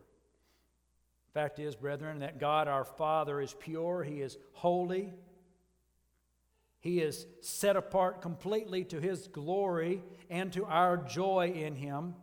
[1.37, 5.12] Fact is, brethren, that God our Father is pure, He is holy,
[6.80, 12.14] He is set apart completely to His glory and to our joy in Him.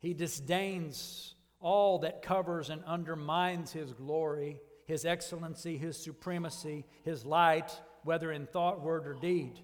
[0.00, 7.80] He disdains all that covers and undermines His glory, His excellency, His supremacy, His light,
[8.02, 9.60] whether in thought, word, or deed.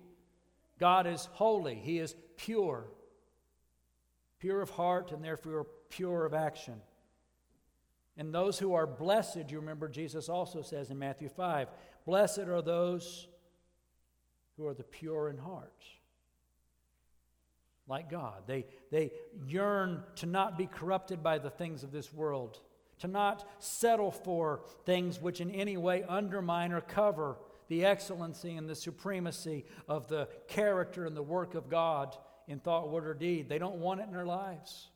[0.79, 2.93] God is holy, He is pure,
[4.39, 6.81] pure of heart, and therefore pure of action.
[8.19, 11.69] And those who are blessed, you remember Jesus also says in Matthew 5
[12.05, 13.29] Blessed are those
[14.57, 15.85] who are the pure in heart,
[17.87, 18.43] like God.
[18.47, 19.13] They, they
[19.47, 22.59] yearn to not be corrupted by the things of this world,
[22.99, 27.39] to not settle for things which in any way undermine or cover
[27.69, 32.17] the excellency and the supremacy of the character and the work of God
[32.49, 33.49] in thought, word, or deed.
[33.49, 34.89] They don't want it in their lives.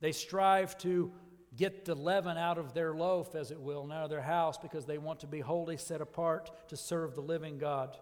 [0.00, 1.10] They strive to
[1.56, 4.58] get the leaven out of their loaf, as it will, and out of their house
[4.58, 7.96] because they want to be wholly set apart to serve the living God,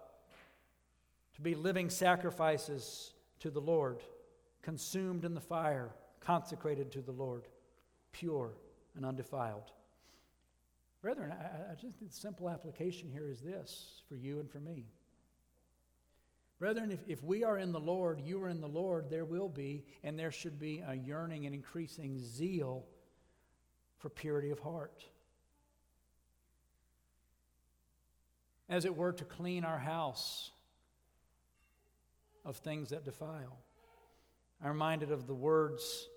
[1.34, 4.02] to be living sacrifices to the Lord,
[4.62, 5.90] consumed in the fire,
[6.20, 7.48] consecrated to the Lord,
[8.12, 8.52] pure
[8.96, 9.72] and undefiled.
[11.02, 14.86] Brethren, I, just think the simple application here is this for you and for me.
[16.60, 19.48] Brethren, if, if we are in the Lord, you are in the Lord, there will
[19.48, 22.86] be, and there should be a yearning and increasing zeal
[24.02, 25.04] for purity of heart.
[28.68, 30.50] As it were, to clean our house
[32.44, 33.58] of things that defile.
[34.60, 36.08] I'm reminded of the words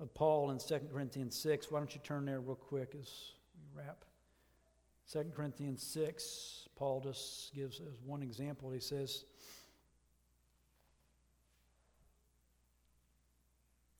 [0.00, 1.68] of Paul in 2 Corinthians 6.
[1.68, 4.04] Why don't you turn there real quick as we wrap?
[5.12, 8.70] 2 Corinthians 6, Paul just gives as one example.
[8.70, 9.24] He says,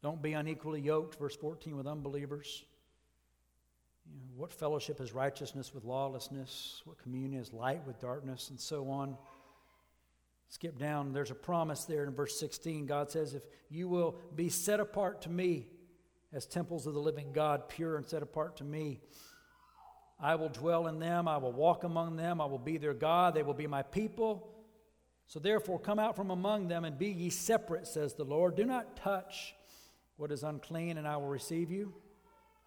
[0.09, 2.65] Don't be unequally yoked, verse 14, with unbelievers.
[4.07, 6.81] You know, what fellowship is righteousness with lawlessness?
[6.87, 8.49] What communion is light with darkness?
[8.49, 9.19] And so on.
[10.49, 12.87] Skip down, there's a promise there in verse 16.
[12.87, 15.67] God says, If you will be set apart to me
[16.33, 19.01] as temples of the living God, pure and set apart to me,
[20.19, 23.35] I will dwell in them, I will walk among them, I will be their God,
[23.35, 24.55] they will be my people.
[25.27, 28.57] So therefore, come out from among them and be ye separate, says the Lord.
[28.57, 29.55] Do not touch
[30.19, 31.95] what is unclean, and I will receive you.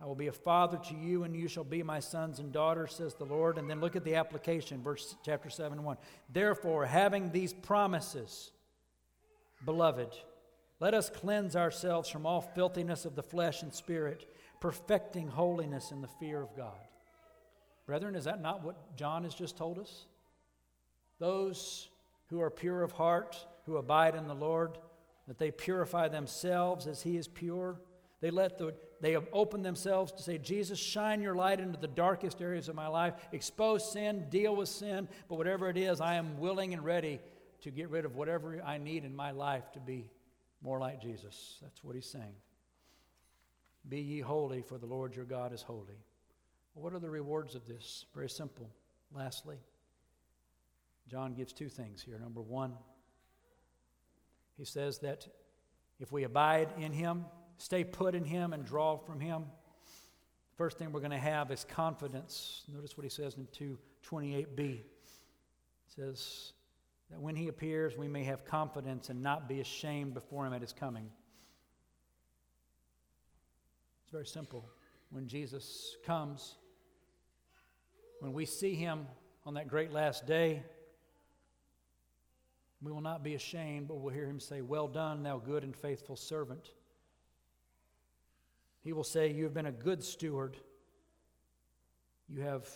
[0.01, 2.95] I will be a father to you, and you shall be my sons and daughters,
[2.95, 3.59] says the Lord.
[3.59, 5.97] And then look at the application, verse chapter 7 1.
[6.33, 8.51] Therefore, having these promises,
[9.63, 10.15] beloved,
[10.79, 14.25] let us cleanse ourselves from all filthiness of the flesh and spirit,
[14.59, 16.79] perfecting holiness in the fear of God.
[17.85, 20.05] Brethren, is that not what John has just told us?
[21.19, 21.89] Those
[22.29, 24.79] who are pure of heart, who abide in the Lord,
[25.27, 27.79] that they purify themselves as He is pure.
[28.21, 31.87] They let the they have opened themselves to say, Jesus, shine your light into the
[31.87, 36.15] darkest areas of my life, expose sin, deal with sin, but whatever it is, I
[36.15, 37.19] am willing and ready
[37.61, 40.05] to get rid of whatever I need in my life to be
[40.61, 41.57] more like Jesus.
[41.63, 42.35] That's what he's saying.
[43.89, 45.97] Be ye holy, for the Lord your God is holy.
[46.75, 48.05] Well, what are the rewards of this?
[48.13, 48.69] Very simple.
[49.13, 49.57] Lastly,
[51.07, 52.19] John gives two things here.
[52.19, 52.73] Number one,
[54.57, 55.27] he says that
[55.99, 57.25] if we abide in Him,
[57.57, 61.51] stay put in Him, and draw from Him, the first thing we're going to have
[61.51, 62.63] is confidence.
[62.73, 63.47] Notice what he says in
[64.09, 64.59] 228b.
[64.59, 64.85] It
[65.95, 66.53] says
[67.11, 70.61] that when He appears, we may have confidence and not be ashamed before Him at
[70.61, 71.09] His coming.
[74.03, 74.65] It's very simple.
[75.11, 76.55] When Jesus comes,
[78.19, 79.05] when we see Him
[79.45, 80.63] on that great last day,
[82.81, 85.75] we will not be ashamed, but we'll hear him say, Well done, thou good and
[85.75, 86.71] faithful servant.
[88.83, 90.57] He will say, You have been a good steward.
[92.27, 92.67] You have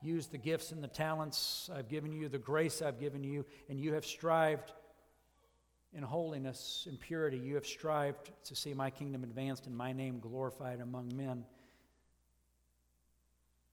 [0.00, 3.78] used the gifts and the talents I've given you, the grace I've given you, and
[3.78, 4.72] you have strived
[5.94, 7.36] in holiness and purity.
[7.36, 11.44] You have strived to see my kingdom advanced and my name glorified among men.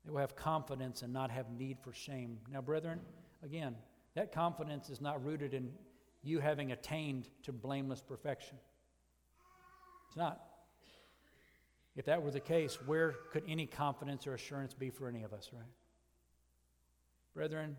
[0.05, 2.37] They will have confidence and not have need for shame.
[2.51, 2.99] Now, brethren,
[3.43, 3.75] again,
[4.19, 5.71] that confidence is not rooted in
[6.23, 8.57] you having attained to blameless perfection.
[10.09, 10.41] It's not.
[11.95, 15.31] If that were the case, where could any confidence or assurance be for any of
[15.31, 15.63] us, right?
[17.33, 17.77] Brethren,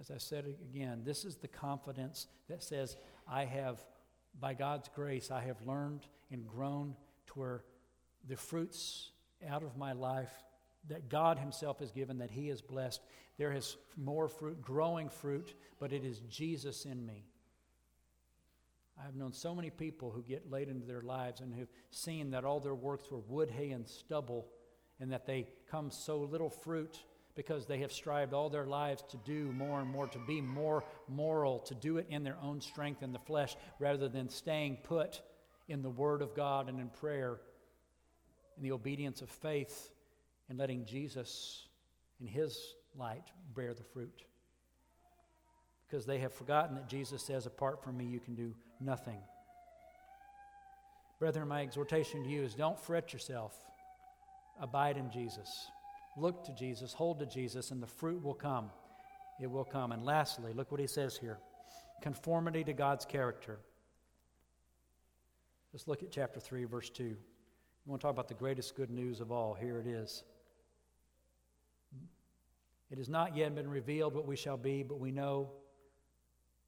[0.00, 2.96] as I said again, this is the confidence that says,
[3.28, 3.78] I have,
[4.40, 7.64] by God's grace, I have learned and grown to where
[8.26, 9.10] the fruits
[9.50, 10.32] out of my life
[10.88, 13.00] that God Himself has given, that He has blessed.
[13.38, 17.24] There is more fruit, growing fruit, but it is Jesus in me.
[19.00, 22.30] I have known so many people who get late into their lives and who've seen
[22.30, 24.46] that all their works were wood, hay, and stubble,
[25.00, 27.02] and that they come so little fruit
[27.34, 30.84] because they have strived all their lives to do more and more, to be more
[31.08, 35.20] moral, to do it in their own strength in the flesh, rather than staying put
[35.66, 37.40] in the Word of God and in prayer,
[38.56, 39.90] in the obedience of faith
[40.54, 41.66] and letting Jesus
[42.20, 42.56] in His
[42.96, 44.22] light bear the fruit.
[45.88, 49.18] because they have forgotten that Jesus says, Apart from me, you can do nothing.
[51.18, 53.52] Brethren, my exhortation to you is don't fret yourself.
[54.60, 55.66] Abide in Jesus.
[56.16, 58.70] Look to Jesus, hold to Jesus, and the fruit will come.
[59.40, 59.90] It will come.
[59.90, 61.38] And lastly, look what he says here
[62.00, 63.58] conformity to God's character.
[65.72, 67.02] Let's look at chapter 3, verse 2.
[67.04, 67.16] We
[67.86, 69.54] want to talk about the greatest good news of all.
[69.54, 70.22] Here it is.
[72.90, 75.50] It has not yet been revealed what we shall be, but we know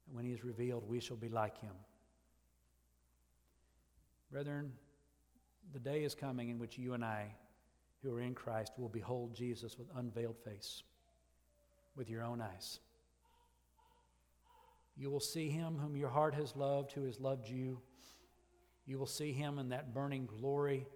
[0.05, 1.73] that when he is revealed, we shall be like him.
[4.31, 4.73] Brethren,
[5.73, 7.33] the day is coming in which you and I,
[8.01, 10.83] who are in Christ, will behold Jesus with unveiled face,
[11.95, 12.79] with your own eyes.
[14.97, 17.79] You will see him whom your heart has loved, who has loved you.
[18.85, 20.87] You will see him in that burning glory,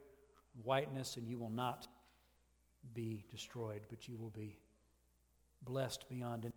[0.64, 1.88] whiteness, and you will not
[2.94, 4.58] be destroyed, but you will be
[5.64, 6.54] blessed beyond it.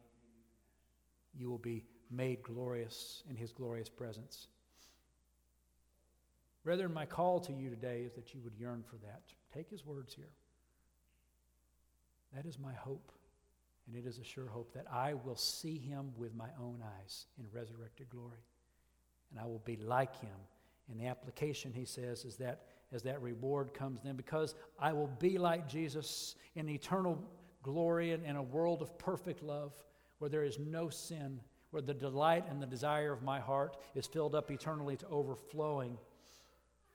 [1.36, 4.48] You will be made glorious in his glorious presence.
[6.62, 9.22] Brethren, my call to you today is that you would yearn for that.
[9.52, 10.30] Take his words here.
[12.34, 13.12] That is my hope,
[13.86, 17.26] and it is a sure hope that I will see him with my own eyes
[17.38, 18.44] in resurrected glory.
[19.30, 20.36] And I will be like him.
[20.90, 25.10] And the application, he says, is that as that reward comes then, because I will
[25.18, 27.22] be like Jesus in eternal
[27.64, 29.72] glory and in a world of perfect love
[30.18, 31.40] where there is no sin,
[31.70, 35.98] where the delight and the desire of my heart is filled up eternally to overflowing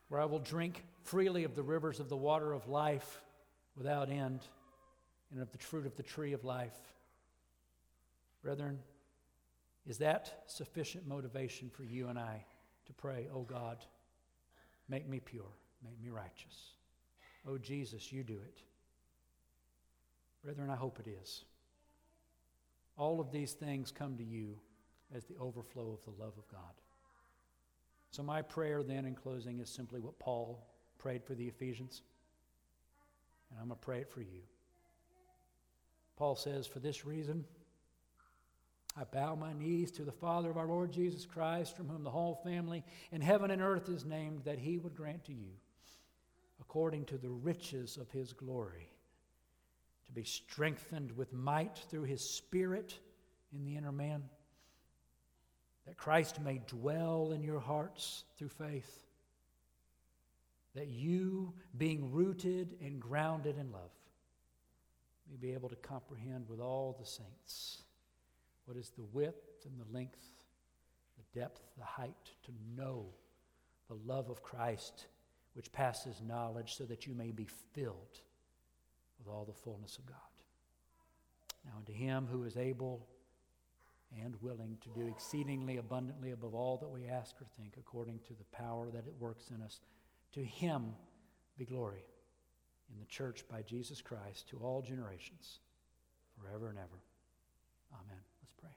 [0.08, 3.22] where I will drink freely of the rivers of the water of life
[3.76, 4.42] without end
[5.32, 6.78] and of the fruit of the tree of life.
[8.42, 8.80] Brethren,
[9.86, 12.44] is that sufficient motivation for you and I
[12.88, 13.78] to pray, Oh God,
[14.88, 15.52] make me pure,
[15.84, 16.74] make me righteous?
[17.48, 18.62] Oh Jesus, you do it.
[20.44, 21.44] Brethren, I hope it is.
[22.98, 24.58] All of these things come to you
[25.16, 26.74] as the overflow of the love of God.
[28.12, 30.66] So, my prayer then in closing is simply what Paul
[30.98, 32.02] prayed for the Ephesians.
[33.52, 34.42] And I'm going to pray it for you.
[36.18, 37.46] Paul says, For this reason,
[38.98, 42.10] I bow my knees to the Father of our Lord Jesus Christ, from whom the
[42.10, 45.52] whole family in heaven and earth is named, that he would grant to you,
[46.60, 48.92] according to the riches of his glory,
[50.10, 52.98] to be strengthened with might through his Spirit
[53.54, 54.24] in the inner man.
[55.86, 59.06] That Christ may dwell in your hearts through faith,
[60.76, 63.92] that you, being rooted and grounded in love,
[65.30, 67.84] may be able to comprehend with all the saints
[68.66, 70.26] what is the width and the length,
[71.18, 73.06] the depth, the height, to know
[73.88, 75.06] the love of Christ
[75.54, 78.22] which passes knowledge, so that you may be filled
[79.20, 80.16] with all the fullness of God.
[81.66, 83.06] Now, unto him who is able
[84.24, 88.34] and willing to do exceedingly abundantly above all that we ask or think, according to
[88.34, 89.80] the power that it works in us.
[90.34, 90.94] To him
[91.58, 92.04] be glory
[92.92, 95.60] in the church by Jesus Christ to all generations,
[96.40, 97.04] forever and ever.
[97.94, 98.22] Amen.
[98.42, 98.70] Let's pray.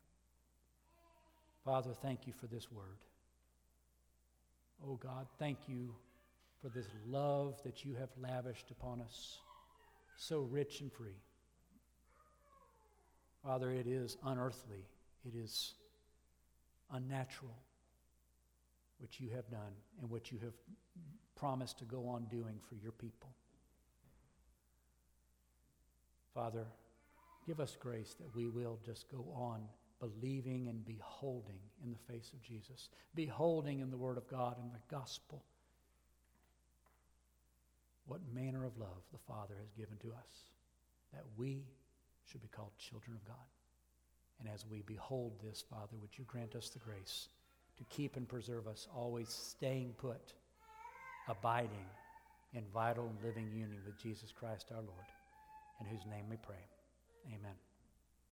[1.65, 2.99] Father, thank you for this word.
[4.87, 5.95] Oh God, thank you
[6.61, 9.39] for this love that you have lavished upon us,
[10.23, 11.21] so rich and free.
[13.43, 14.85] Father, it is unearthly
[15.25, 15.75] it is
[16.93, 17.55] unnatural
[18.99, 20.55] what you have done and what you have
[21.37, 23.31] promised to go on doing for your people.
[26.35, 26.67] Father,
[27.47, 29.63] give us grace that we will just go on
[30.01, 34.73] believing and beholding in the face of Jesus, beholding in the Word of God and
[34.73, 35.45] the gospel
[38.13, 40.45] what manner of love the Father has given to us,
[41.15, 41.63] that we
[42.31, 43.49] should be called children of God.
[44.39, 47.29] And as we behold this, Father, would you grant us the grace
[47.79, 50.35] to keep and preserve us, always staying put,
[51.27, 51.89] abiding
[52.53, 55.09] in vital and living union with Jesus Christ our Lord,
[55.81, 56.67] in whose name we pray.
[57.29, 57.72] Amen.